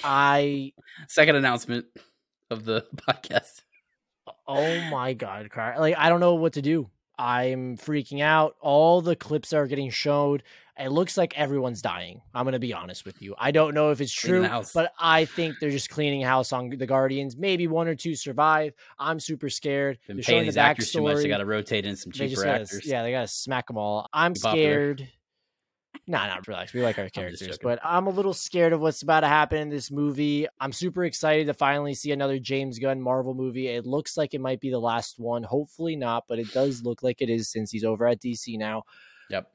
I 0.05 0.73
Second 1.09 1.35
announcement 1.35 1.87
of 2.49 2.65
the 2.65 2.87
podcast. 2.97 3.63
Oh 4.47 4.81
my 4.89 5.15
god, 5.15 5.51
Crier. 5.51 5.81
Like 5.81 5.97
I 5.99 6.11
don't 6.11 6.21
know 6.21 6.37
what 6.37 6.53
to 6.53 6.63
do. 6.63 6.91
I'm 7.19 7.77
freaking 7.77 8.21
out. 8.21 8.57
All 8.61 9.01
the 9.01 9.17
clips 9.17 9.53
are 9.53 9.67
getting 9.67 9.91
showed. 9.91 10.43
It 10.79 10.93
looks 10.93 11.17
like 11.17 11.37
everyone's 11.37 11.83
dying. 11.83 12.23
I'm 12.33 12.45
gonna 12.45 12.61
be 12.61 12.73
honest 12.73 13.05
with 13.05 13.21
you. 13.21 13.35
I 13.37 13.51
don't 13.51 13.75
know 13.75 13.91
if 13.91 14.01
it's 14.01 14.13
true, 14.13 14.49
but 14.73 14.93
I 14.99 15.25
think 15.25 15.57
they're 15.61 15.71
just 15.71 15.91
cleaning 15.91 16.23
house 16.23 16.53
on 16.53 16.71
the 16.71 16.87
Guardians. 16.87 17.37
Maybe 17.37 17.67
one 17.67 17.89
or 17.89 17.97
two 17.97 18.15
survive. 18.15 18.75
I'm 18.97 19.19
super 19.19 19.51
scared. 19.51 19.99
Been 20.07 20.19
They're 20.19 20.23
paying 20.23 20.37
showing 20.37 20.43
the 20.43 20.53
these 20.53 20.57
actors 20.57 20.93
too 20.93 21.03
much. 21.03 21.17
They 21.17 21.27
got 21.27 21.39
to 21.39 21.47
rotate 21.47 21.85
in 21.85 21.97
some 21.97 22.13
cheaper 22.13 22.45
gotta, 22.45 22.63
actors. 22.63 22.87
yeah, 22.87 23.03
they 23.03 23.11
gotta 23.11 23.27
smack 23.27 23.67
them 23.67 23.77
all. 23.77 24.09
I'm 24.13 24.37
scared. 24.37 25.09
Nah, 26.09 26.27
not 26.27 26.49
relax. 26.49 26.73
We 26.73 26.83
like 26.83 26.99
our 26.99 27.11
characters, 27.11 27.59
but 27.63 27.79
I'm 27.85 28.07
a 28.07 28.11
little 28.11 28.33
scared 28.33 28.73
of 28.73 28.81
what's 28.81 29.03
about 29.03 29.21
to 29.21 29.29
happen 29.29 29.59
in 29.59 29.69
this 29.69 29.91
movie. 29.91 30.47
I'm 30.59 30.73
super 30.73 31.05
excited 31.05 31.49
to 31.49 31.55
finally 31.55 31.93
see 31.93 32.13
another 32.13 32.39
James 32.39 32.79
Gunn 32.79 33.03
Marvel 33.03 33.35
movie. 33.35 33.69
It 33.69 33.85
looks 33.85 34.17
like 34.17 34.33
it 34.33 34.41
might 34.41 34.59
be 34.59 34.71
the 34.71 34.79
last 34.79 35.19
one. 35.19 35.43
Hopefully 35.43 35.97
not, 35.97 36.25
but 36.27 36.39
it 36.39 36.51
does 36.55 36.83
look 36.83 37.03
like 37.03 37.21
it 37.21 37.29
is 37.29 37.51
since 37.51 37.71
he's 37.71 37.85
over 37.85 38.07
at 38.07 38.23
DC 38.23 38.59
now. 38.59 38.85
Yep. 39.29 39.49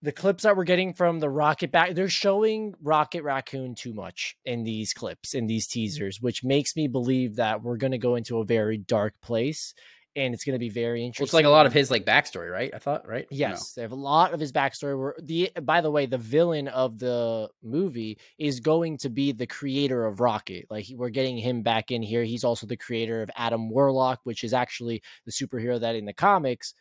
The 0.00 0.12
clips 0.12 0.44
that 0.44 0.56
we're 0.56 0.64
getting 0.64 0.94
from 0.94 1.20
the 1.20 1.28
Rocket 1.28 1.70
back, 1.70 1.94
they're 1.94 2.08
showing 2.08 2.74
Rocket 2.82 3.22
Raccoon 3.22 3.74
too 3.74 3.92
much 3.92 4.36
in 4.46 4.64
these 4.64 4.94
clips, 4.94 5.34
in 5.34 5.46
these 5.46 5.68
teasers, 5.68 6.20
which 6.20 6.42
makes 6.42 6.74
me 6.74 6.88
believe 6.88 7.36
that 7.36 7.62
we're 7.62 7.76
going 7.76 7.92
to 7.92 7.98
go 7.98 8.16
into 8.16 8.38
a 8.38 8.44
very 8.44 8.78
dark 8.78 9.20
place 9.20 9.74
and 10.14 10.34
it's 10.34 10.44
going 10.44 10.54
to 10.54 10.58
be 10.58 10.68
very 10.68 11.04
interesting. 11.04 11.24
Looks 11.24 11.34
like 11.34 11.44
a 11.44 11.50
lot 11.50 11.66
of 11.66 11.72
his 11.72 11.90
like 11.90 12.04
backstory, 12.04 12.50
right? 12.50 12.70
I 12.74 12.78
thought, 12.78 13.06
right? 13.06 13.24
Or 13.24 13.28
no? 13.32 13.36
Yes, 13.36 13.72
they 13.72 13.82
have 13.82 13.92
a 13.92 13.96
lot 13.96 14.34
of 14.34 14.40
his 14.40 14.52
backstory. 14.52 14.98
Where 14.98 15.14
the 15.20 15.50
by 15.62 15.80
the 15.80 15.90
way, 15.90 16.06
the 16.06 16.18
villain 16.18 16.68
of 16.68 16.98
the 16.98 17.48
movie 17.62 18.18
is 18.38 18.60
going 18.60 18.98
to 18.98 19.10
be 19.10 19.32
the 19.32 19.46
creator 19.46 20.04
of 20.04 20.20
Rocket. 20.20 20.66
Like 20.70 20.86
we're 20.94 21.10
getting 21.10 21.38
him 21.38 21.62
back 21.62 21.90
in 21.90 22.02
here. 22.02 22.24
He's 22.24 22.44
also 22.44 22.66
the 22.66 22.76
creator 22.76 23.22
of 23.22 23.30
Adam 23.36 23.70
Warlock, 23.70 24.20
which 24.24 24.44
is 24.44 24.52
actually 24.52 25.02
the 25.24 25.32
superhero 25.32 25.80
that 25.80 25.96
in 25.96 26.04
the 26.04 26.12
comics 26.12 26.74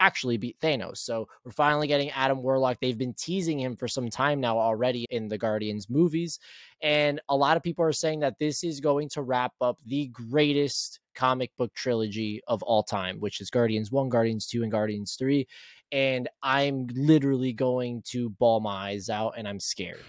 actually 0.00 0.38
beat 0.38 0.58
Thanos. 0.60 0.98
So 0.98 1.28
we're 1.44 1.52
finally 1.52 1.86
getting 1.86 2.10
Adam 2.10 2.42
Warlock. 2.42 2.78
They've 2.80 2.96
been 2.96 3.14
teasing 3.14 3.60
him 3.60 3.76
for 3.76 3.86
some 3.86 4.08
time 4.08 4.40
now 4.40 4.58
already 4.58 5.06
in 5.10 5.28
the 5.28 5.38
Guardians 5.38 5.88
movies. 5.88 6.40
And 6.82 7.20
a 7.28 7.36
lot 7.36 7.56
of 7.56 7.62
people 7.62 7.84
are 7.84 7.92
saying 7.92 8.20
that 8.20 8.38
this 8.38 8.64
is 8.64 8.80
going 8.80 9.10
to 9.10 9.22
wrap 9.22 9.52
up 9.60 9.78
the 9.84 10.06
greatest 10.08 11.00
comic 11.14 11.50
book 11.56 11.72
trilogy 11.74 12.40
of 12.46 12.62
all 12.62 12.82
time, 12.82 13.18
which 13.18 13.40
is 13.40 13.50
Guardians 13.50 13.90
1, 13.90 14.08
Guardians 14.08 14.46
2, 14.46 14.62
and 14.62 14.72
Guardians 14.72 15.16
3. 15.18 15.46
And 15.92 16.28
I'm 16.42 16.86
literally 16.94 17.52
going 17.52 18.02
to 18.10 18.30
bawl 18.30 18.60
my 18.60 18.90
eyes 18.90 19.08
out 19.08 19.34
and 19.36 19.48
I'm 19.48 19.60
scared. 19.60 20.02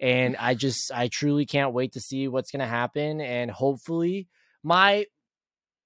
and 0.00 0.36
I 0.36 0.54
just, 0.54 0.90
I 0.92 1.08
truly 1.08 1.46
can't 1.46 1.72
wait 1.72 1.92
to 1.92 2.00
see 2.00 2.28
what's 2.28 2.50
going 2.50 2.60
to 2.60 2.66
happen. 2.66 3.20
And 3.20 3.50
hopefully, 3.50 4.28
my 4.62 5.06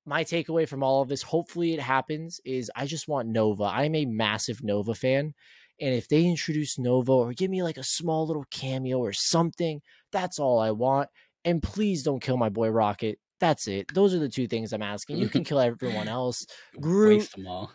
my 0.06 0.24
takeaway 0.24 0.66
from 0.66 0.82
all 0.82 1.02
of 1.02 1.08
this, 1.08 1.22
hopefully 1.22 1.74
it 1.74 1.80
happens, 1.80 2.40
is 2.44 2.70
I 2.74 2.86
just 2.86 3.06
want 3.06 3.28
Nova. 3.28 3.64
I'm 3.64 3.94
a 3.94 4.06
massive 4.06 4.62
Nova 4.62 4.94
fan. 4.94 5.34
And 5.80 5.94
if 5.94 6.08
they 6.08 6.24
introduce 6.24 6.78
Nova 6.78 7.12
or 7.12 7.32
give 7.32 7.50
me 7.50 7.62
like 7.62 7.78
a 7.78 7.84
small 7.84 8.26
little 8.26 8.44
cameo 8.50 8.98
or 8.98 9.12
something, 9.12 9.80
that's 10.12 10.38
all 10.38 10.58
I 10.58 10.72
want. 10.72 11.08
And 11.44 11.62
please 11.62 12.02
don't 12.02 12.22
kill 12.22 12.36
my 12.36 12.48
boy 12.48 12.68
Rocket. 12.68 13.18
That's 13.40 13.66
it. 13.68 13.92
Those 13.94 14.14
are 14.14 14.18
the 14.18 14.28
two 14.28 14.46
things 14.46 14.72
I'm 14.72 14.82
asking. 14.82 15.16
You 15.18 15.28
can 15.28 15.44
kill 15.44 15.58
everyone 15.60 16.08
else. 16.08 16.46
Groot- 16.80 17.18
Waste 17.18 17.36
them 17.36 17.46
all. 17.46 17.72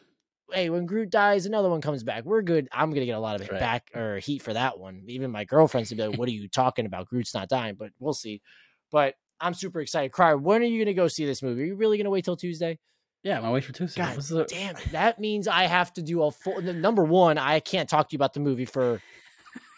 Hey, 0.53 0.69
when 0.69 0.85
Groot 0.85 1.09
dies, 1.09 1.47
another 1.47 1.69
one 1.71 1.81
comes 1.81 2.03
back. 2.03 2.23
We're 2.23 2.43
good. 2.43 2.69
I'm 2.71 2.91
gonna 2.91 3.05
get 3.07 3.13
a 3.17 3.19
lot 3.19 3.33
of 3.35 3.41
That's 3.41 3.53
right. 3.53 3.59
back 3.59 3.89
or 3.95 4.19
heat 4.19 4.43
for 4.43 4.53
that 4.53 4.77
one. 4.77 5.01
Even 5.07 5.31
my 5.31 5.43
girlfriend's 5.43 5.89
gonna 5.89 6.03
be 6.03 6.07
like, 6.09 6.19
"What 6.19 6.29
are 6.29 6.33
you 6.33 6.47
talking 6.47 6.85
about? 6.85 7.07
Groot's 7.07 7.33
not 7.33 7.49
dying." 7.49 7.73
But 7.79 7.89
we'll 7.99 8.13
see. 8.13 8.41
But 8.91 9.15
I'm 9.41 9.55
super 9.55 9.81
excited. 9.81 10.11
Cry, 10.11 10.35
when 10.35 10.61
are 10.61 10.65
you 10.65 10.79
gonna 10.83 10.93
go 10.93 11.07
see 11.07 11.25
this 11.25 11.41
movie? 11.41 11.63
Are 11.63 11.65
you 11.65 11.75
really 11.75 11.97
gonna 11.97 12.11
wait 12.11 12.25
till 12.25 12.37
Tuesday? 12.37 12.77
Yeah, 13.23 13.37
I'm 13.37 13.41
gonna 13.41 13.53
wait 13.53 13.63
for 13.63 13.73
Tuesday. 13.73 14.01
God 14.03 14.17
the- 14.21 14.45
damn 14.45 14.75
it. 14.77 14.85
That 14.91 15.19
means 15.19 15.47
I 15.47 15.63
have 15.63 15.91
to 15.93 16.03
do 16.03 16.21
a 16.21 16.29
full 16.31 16.61
number 16.61 17.03
one, 17.03 17.39
I 17.39 17.59
can't 17.59 17.89
talk 17.89 18.09
to 18.09 18.13
you 18.13 18.17
about 18.17 18.33
the 18.35 18.39
movie 18.39 18.65
for 18.65 19.01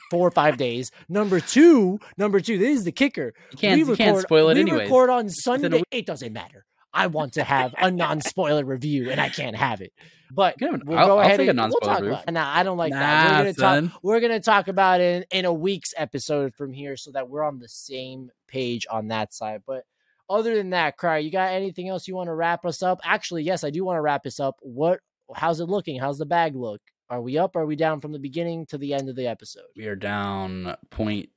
four 0.10 0.28
or 0.28 0.32
five 0.32 0.58
days. 0.58 0.92
Number 1.10 1.40
two, 1.40 2.00
number 2.18 2.40
two, 2.40 2.58
this 2.58 2.80
is 2.80 2.84
the 2.86 2.92
kicker. 2.92 3.34
You 3.52 3.58
can't, 3.58 3.82
we 3.82 3.88
you 3.90 3.96
can't 3.96 4.20
spoil 4.20 4.50
it 4.50 4.64
we 4.64 4.72
record 4.72 5.10
on 5.10 5.30
Sunday. 5.30 5.84
It 5.92 6.06
doesn't 6.06 6.34
matter. 6.34 6.66
I 6.94 7.08
want 7.08 7.34
to 7.34 7.44
have 7.44 7.76
a 7.78 7.92
non-spoiler 7.92 8.66
review 8.66 9.12
and 9.12 9.22
I 9.22 9.30
can't 9.30 9.56
have 9.56 9.82
it. 9.82 9.94
But 10.32 10.56
we'll 10.60 10.98
I'll- 10.98 11.08
go 11.08 11.20
ahead 11.20 11.38
take 11.38 11.48
a 11.48 11.52
and 11.52 11.60
we'll 11.60 11.80
talk 11.80 12.00
review. 12.00 12.14
about 12.14 12.28
it. 12.28 12.32
Nah, 12.32 12.52
I 12.54 12.64
don't 12.64 12.78
like 12.78 12.92
that. 12.92 13.30
Nah, 13.30 13.38
We're 13.38 13.54
gonna 13.54 13.54
talk 13.54 14.04
we're 14.04 14.20
gonna 14.20 14.40
talk 14.40 14.68
about 14.68 15.00
it 15.00 15.28
in, 15.32 15.40
in 15.40 15.46
a 15.46 15.54
week's 15.54 15.94
episode 15.96 16.54
from 16.56 16.74
here 16.74 16.98
so 16.98 17.12
that 17.12 17.30
we're 17.30 17.44
on 17.44 17.60
the 17.60 17.70
same 17.70 18.30
page 18.48 18.86
on 18.90 19.08
that 19.10 19.34
side. 19.34 19.62
But 19.66 19.84
other 20.30 20.56
than 20.56 20.72
that, 20.72 20.98
Cry, 20.98 21.20
you 21.20 21.32
got 21.32 21.52
anything 21.54 21.88
else 21.88 22.08
you 22.08 22.16
want 22.16 22.28
to 22.28 22.34
wrap 22.34 22.66
us 22.66 22.84
up? 22.84 23.00
Actually, 23.04 23.44
yes, 23.44 23.64
I 23.64 23.70
do 23.70 23.86
want 23.86 23.98
to 23.98 24.02
wrap 24.02 24.24
this 24.24 24.40
up. 24.40 24.56
What 24.62 25.00
how's 25.34 25.60
it 25.60 25.66
looking? 25.70 26.00
How's 26.00 26.18
the 26.18 26.26
bag 26.26 26.56
look? 26.56 26.82
Are 27.10 27.22
we 27.22 27.38
up? 27.38 27.56
Or 27.56 27.62
are 27.62 27.66
we 27.66 27.76
down 27.76 28.02
from 28.02 28.12
the 28.12 28.20
beginning 28.20 28.66
to 28.68 28.78
the 28.78 28.94
end 28.94 29.10
of 29.10 29.16
the 29.16 29.28
episode? 29.28 29.64
We 29.76 29.86
are 29.88 29.96
down 29.96 30.76
point 30.90 31.30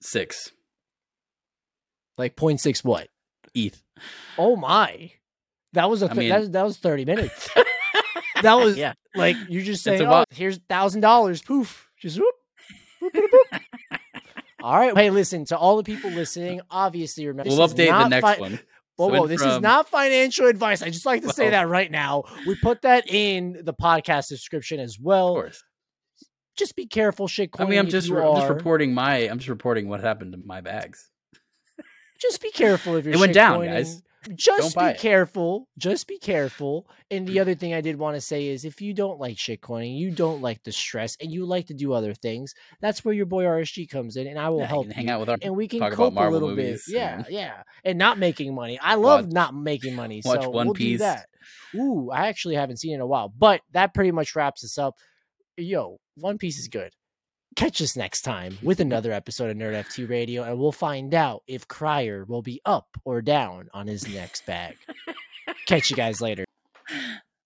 six 0.00 0.52
Like 2.18 2.36
0.6 2.36 2.84
what? 2.84 3.08
ETH. 3.54 3.82
Oh 4.38 4.56
my. 4.56 5.12
That 5.72 5.90
was 5.90 6.02
a 6.02 6.06
I 6.06 6.08
th- 6.08 6.18
mean- 6.18 6.28
that, 6.30 6.40
was- 6.40 6.50
that 6.50 6.64
was 6.64 6.76
30 6.78 7.04
minutes. 7.04 7.48
That 8.42 8.54
was 8.56 8.76
yeah. 8.76 8.92
like 9.14 9.34
you 9.48 9.62
just 9.62 9.82
saying, 9.82 10.02
oh, 10.02 10.24
here's 10.28 10.58
thousand 10.68 11.00
dollars, 11.00 11.40
poof, 11.40 11.88
just 11.98 12.18
whoop. 12.18 12.34
whoop, 13.00 13.14
whoop, 13.14 13.30
whoop. 13.32 13.62
All 14.62 14.76
right. 14.76 14.94
Hey, 14.94 15.08
listen 15.08 15.46
to 15.46 15.56
all 15.56 15.78
the 15.78 15.82
people 15.82 16.10
listening. 16.10 16.60
Obviously, 16.70 17.26
remember 17.26 17.48
We'll 17.48 17.66
update 17.66 17.86
the 17.88 18.08
next 18.08 18.20
fi- 18.22 18.38
one. 18.38 18.60
Whoa, 18.96 19.08
whoa! 19.08 19.26
This 19.26 19.42
is 19.42 19.60
not 19.60 19.88
financial 19.88 20.46
advice. 20.46 20.82
I 20.82 20.90
just 20.90 21.04
like 21.06 21.22
to 21.22 21.32
say 21.32 21.50
that 21.50 21.68
right 21.68 21.90
now. 21.90 22.24
We 22.46 22.54
put 22.56 22.82
that 22.82 23.04
in 23.12 23.60
the 23.62 23.74
podcast 23.74 24.28
description 24.28 24.80
as 24.80 24.96
Of 24.98 25.04
well. 25.04 25.34
course. 25.34 25.62
Just 26.56 26.74
be 26.76 26.86
careful, 26.86 27.28
shit. 27.28 27.50
I 27.58 27.64
mean, 27.66 27.78
I'm 27.78 27.88
just 27.88 28.08
re- 28.08 28.22
I'm 28.24 28.36
just 28.36 28.48
reporting 28.48 28.94
my 28.94 29.16
I'm 29.18 29.38
just 29.38 29.50
reporting 29.50 29.88
what 29.88 30.00
happened 30.00 30.32
to 30.32 30.38
my 30.44 30.62
bags. 30.62 31.10
Just 32.20 32.40
be 32.40 32.50
careful 32.50 32.96
if 32.96 33.04
you're. 33.04 33.14
It 33.14 33.20
went 33.20 33.34
down, 33.34 33.60
shitcoining. 33.60 33.72
guys. 33.72 34.02
Just 34.34 34.76
be 34.76 34.84
it. 34.84 34.98
careful. 34.98 35.68
Just 35.78 36.06
be 36.06 36.18
careful. 36.18 36.88
And 37.10 37.26
the 37.26 37.36
mm. 37.36 37.40
other 37.40 37.54
thing 37.54 37.74
I 37.74 37.80
did 37.80 37.96
want 37.98 38.16
to 38.16 38.20
say 38.20 38.48
is 38.48 38.64
if 38.64 38.80
you 38.80 38.92
don't 38.94 39.20
like 39.20 39.36
shitcoining, 39.36 39.96
you 39.96 40.10
don't 40.10 40.42
like 40.42 40.62
the 40.64 40.72
stress, 40.72 41.16
and 41.20 41.30
you 41.30 41.44
like 41.46 41.66
to 41.68 41.74
do 41.74 41.92
other 41.92 42.14
things, 42.14 42.54
that's 42.80 43.04
where 43.04 43.14
your 43.14 43.26
boy 43.26 43.44
RSG 43.44 43.88
comes 43.88 44.16
in, 44.16 44.26
and 44.26 44.38
I 44.38 44.48
will 44.48 44.58
Yeah, 44.58 44.64
you 44.64 44.68
help 44.68 44.82
can 44.86 44.92
hang 44.94 45.10
out 45.10 45.20
with 45.20 45.28
our 45.28 45.38
and 45.42 45.54
we 45.56 45.68
can 45.68 45.80
talk 45.80 45.92
about 45.92 46.14
cope 46.14 46.16
a 46.26 46.30
little 46.30 46.48
bit. 46.48 46.56
movies 46.56 46.84
Yeah, 46.88 47.22
yeah, 47.28 47.62
and 47.84 47.98
not 47.98 48.18
making 48.18 48.54
money. 48.54 48.78
I 48.80 48.94
love 48.96 49.26
Watch- 49.26 49.32
not 49.32 49.54
making 49.54 49.94
money. 49.94 50.22
watch 50.24 50.42
so 50.42 50.50
One 50.50 50.66
we'll 50.68 50.74
Piece. 50.74 50.94
do 50.94 51.04
that. 51.04 51.26
Ooh, 51.74 52.10
I 52.10 52.28
actually 52.28 52.54
haven't 52.56 52.78
seen 52.78 52.92
it 52.92 52.96
in 52.96 53.00
a 53.00 53.06
while, 53.06 53.28
but 53.28 53.60
that 53.72 53.94
pretty 53.94 54.10
much 54.10 54.34
wraps 54.34 54.64
us 54.64 54.78
up. 54.78 54.94
Yo, 55.56 55.98
One 56.16 56.38
Piece 56.38 56.58
is 56.58 56.68
good. 56.68 56.92
Catch 57.56 57.80
us 57.80 57.96
next 57.96 58.20
time 58.20 58.58
with 58.62 58.80
another 58.80 59.12
episode 59.12 59.50
of 59.50 59.56
Nerd 59.56 59.72
FT 59.86 60.08
Radio, 60.08 60.42
and 60.42 60.58
we'll 60.58 60.72
find 60.72 61.14
out 61.14 61.42
if 61.46 61.66
Crier 61.66 62.26
will 62.26 62.42
be 62.42 62.60
up 62.66 62.86
or 63.02 63.22
down 63.22 63.70
on 63.72 63.86
his 63.86 64.06
next 64.06 64.44
bag. 64.44 64.76
Catch 65.66 65.88
you 65.90 65.96
guys 65.96 66.20
later. 66.20 66.44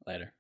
later. 0.09 0.33